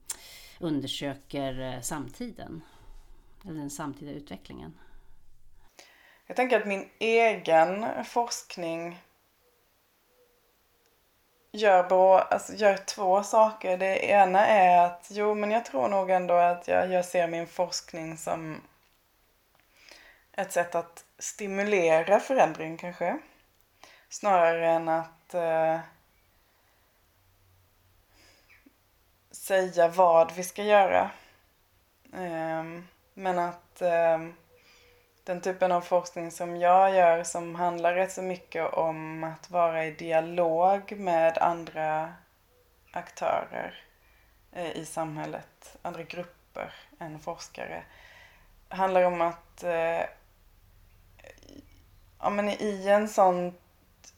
undersöker 0.60 1.60
eh, 1.60 1.80
samtiden? 1.80 2.62
Eller 3.44 3.60
den 3.60 3.70
samtida 3.70 4.12
utvecklingen? 4.12 4.78
Jag 6.26 6.36
tänker 6.36 6.60
att 6.60 6.66
min 6.66 6.88
egen 6.98 8.04
forskning 8.04 8.98
gör, 11.54 11.88
bo, 11.88 12.12
alltså 12.12 12.52
gör 12.52 12.76
två 12.76 13.22
saker. 13.22 13.78
Det 13.78 14.06
ena 14.06 14.46
är 14.46 14.86
att, 14.86 15.06
jo 15.10 15.34
men 15.34 15.50
jag 15.50 15.64
tror 15.64 15.88
nog 15.88 16.10
ändå 16.10 16.34
att 16.34 16.68
jag, 16.68 16.92
jag 16.92 17.04
ser 17.04 17.28
min 17.28 17.46
forskning 17.46 18.16
som 18.16 18.60
ett 20.32 20.52
sätt 20.52 20.74
att 20.74 21.04
stimulera 21.18 22.20
förändring 22.20 22.76
kanske. 22.76 23.18
Snarare 24.08 24.68
än 24.70 24.88
att 24.88 25.34
eh, 25.34 25.78
säga 29.30 29.88
vad 29.88 30.32
vi 30.32 30.44
ska 30.44 30.62
göra. 30.62 31.10
Eh, 32.12 32.64
men 33.14 33.38
att 33.38 33.82
eh, 33.82 34.18
den 35.24 35.40
typen 35.40 35.72
av 35.72 35.80
forskning 35.80 36.30
som 36.30 36.56
jag 36.56 36.94
gör 36.94 37.24
som 37.24 37.54
handlar 37.54 37.94
rätt 37.94 38.12
så 38.12 38.22
mycket 38.22 38.72
om 38.72 39.24
att 39.24 39.50
vara 39.50 39.86
i 39.86 39.90
dialog 39.90 40.92
med 40.98 41.38
andra 41.38 42.14
aktörer 42.92 43.82
eh, 44.52 44.70
i 44.70 44.86
samhället, 44.86 45.76
andra 45.82 46.02
grupper 46.02 46.74
än 46.98 47.18
forskare. 47.18 47.82
handlar 48.68 49.02
om 49.02 49.20
att 49.20 49.62
eh, 49.62 50.02
ja, 52.20 52.30
men 52.30 52.48
i 52.48 52.88
en 52.88 53.08
sån 53.08 53.54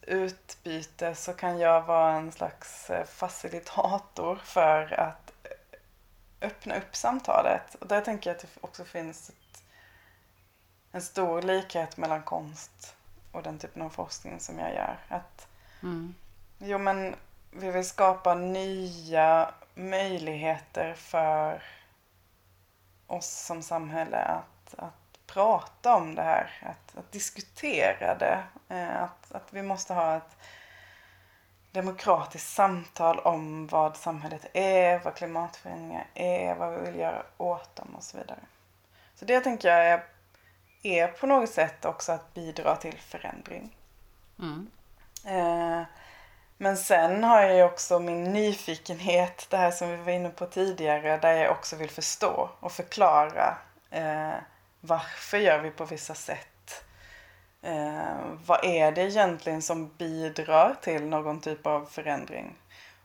utbyte 0.01 1.15
så 1.15 1.33
kan 1.33 1.59
jag 1.59 1.81
vara 1.81 2.11
en 2.11 2.31
slags 2.31 2.89
eh, 2.89 3.05
facilitator 3.05 4.35
för 4.35 4.99
att 4.99 5.31
öppna 6.41 6.77
upp 6.77 6.95
samtalet. 6.95 7.75
Och 7.75 7.87
där 7.87 8.01
tänker 8.01 8.29
jag 8.29 8.35
att 8.35 8.41
det 8.41 8.47
också 8.61 8.85
finns 8.85 9.31
en 10.91 11.01
stor 11.01 11.41
likhet 11.41 11.97
mellan 11.97 12.23
konst 12.23 12.95
och 13.31 13.43
den 13.43 13.59
typen 13.59 13.81
av 13.81 13.89
forskning 13.89 14.39
som 14.39 14.59
jag 14.59 14.73
gör. 14.73 14.97
Att, 15.07 15.47
mm. 15.83 16.15
Jo 16.57 16.77
men 16.77 17.15
vi 17.51 17.71
vill 17.71 17.85
skapa 17.87 18.35
nya 18.35 19.53
möjligheter 19.75 20.93
för 20.93 21.63
oss 23.07 23.45
som 23.45 23.61
samhälle 23.61 24.17
att, 24.17 24.75
att 24.77 25.27
prata 25.27 25.95
om 25.95 26.15
det 26.15 26.21
här, 26.21 26.51
att, 26.61 26.97
att 26.97 27.11
diskutera 27.11 28.15
det. 28.15 28.43
Eh, 28.69 29.03
att, 29.03 29.31
att 29.31 29.53
vi 29.53 29.61
måste 29.61 29.93
ha 29.93 30.15
ett 30.15 30.37
demokratiskt 31.71 32.53
samtal 32.53 33.19
om 33.19 33.67
vad 33.67 33.97
samhället 33.97 34.45
är, 34.53 34.99
vad 34.99 35.15
klimatförändringar 35.15 36.07
är, 36.13 36.55
vad 36.55 36.73
vi 36.73 36.91
vill 36.91 36.99
göra 36.99 37.23
åt 37.37 37.75
dem 37.75 37.95
och 37.95 38.03
så 38.03 38.17
vidare. 38.17 38.39
Så 39.15 39.25
det 39.25 39.39
tänker 39.39 39.67
jag 39.67 39.85
är 39.85 40.03
är 40.83 41.07
på 41.07 41.27
något 41.27 41.49
sätt 41.49 41.85
också 41.85 42.11
att 42.11 42.33
bidra 42.33 42.75
till 42.75 42.97
förändring. 42.97 43.75
Mm. 44.39 44.67
Eh, 45.25 45.83
men 46.57 46.77
sen 46.77 47.23
har 47.23 47.41
jag 47.41 47.55
ju 47.55 47.63
också 47.63 47.99
min 47.99 48.23
nyfikenhet, 48.23 49.47
det 49.49 49.57
här 49.57 49.71
som 49.71 49.89
vi 49.89 49.97
var 49.97 50.11
inne 50.11 50.29
på 50.29 50.45
tidigare, 50.45 51.17
där 51.17 51.33
jag 51.33 51.51
också 51.51 51.75
vill 51.75 51.89
förstå 51.89 52.49
och 52.59 52.71
förklara 52.71 53.57
eh, 53.91 54.33
varför 54.81 55.37
gör 55.37 55.59
vi 55.59 55.71
på 55.71 55.85
vissa 55.85 56.15
sätt? 56.15 56.83
Eh, 57.61 58.17
vad 58.45 58.65
är 58.65 58.91
det 58.91 59.01
egentligen 59.01 59.61
som 59.61 59.91
bidrar 59.97 60.75
till 60.81 61.05
någon 61.05 61.41
typ 61.41 61.67
av 61.67 61.85
förändring? 61.85 62.55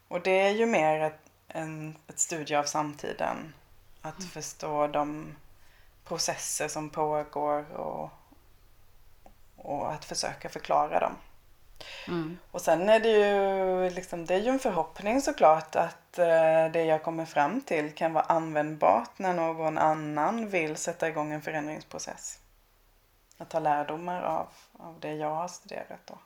Och 0.08 0.20
det 0.20 0.40
är 0.40 0.50
ju 0.50 0.66
mer 0.66 1.00
ett, 1.00 1.20
en, 1.48 1.96
ett 2.08 2.18
studie 2.18 2.54
av 2.54 2.64
samtiden. 2.64 3.54
Att 4.02 4.18
mm. 4.18 4.30
förstå 4.30 4.86
de 4.86 5.36
processer 6.12 6.68
som 6.68 6.90
pågår 6.90 7.72
och, 7.72 8.10
och 9.56 9.92
att 9.92 10.04
försöka 10.04 10.48
förklara 10.48 11.00
dem. 11.00 11.12
Mm. 12.08 12.38
Och 12.50 12.60
sen 12.60 12.88
är 12.88 13.00
det 13.00 13.08
ju, 13.08 13.90
liksom, 13.90 14.26
det 14.26 14.34
är 14.34 14.38
ju 14.38 14.48
en 14.48 14.58
förhoppning 14.58 15.20
såklart 15.20 15.76
att 15.76 16.18
eh, 16.18 16.66
det 16.72 16.84
jag 16.84 17.02
kommer 17.02 17.24
fram 17.24 17.60
till 17.60 17.94
kan 17.94 18.12
vara 18.12 18.24
användbart 18.24 19.18
när 19.18 19.34
någon 19.34 19.78
annan 19.78 20.48
vill 20.48 20.76
sätta 20.76 21.08
igång 21.08 21.32
en 21.32 21.42
förändringsprocess. 21.42 22.38
Att 23.38 23.50
ta 23.50 23.58
lärdomar 23.58 24.22
av, 24.22 24.48
av 24.72 25.00
det 25.00 25.14
jag 25.14 25.34
har 25.34 25.48
studerat 25.48 26.06
då. 26.06 26.18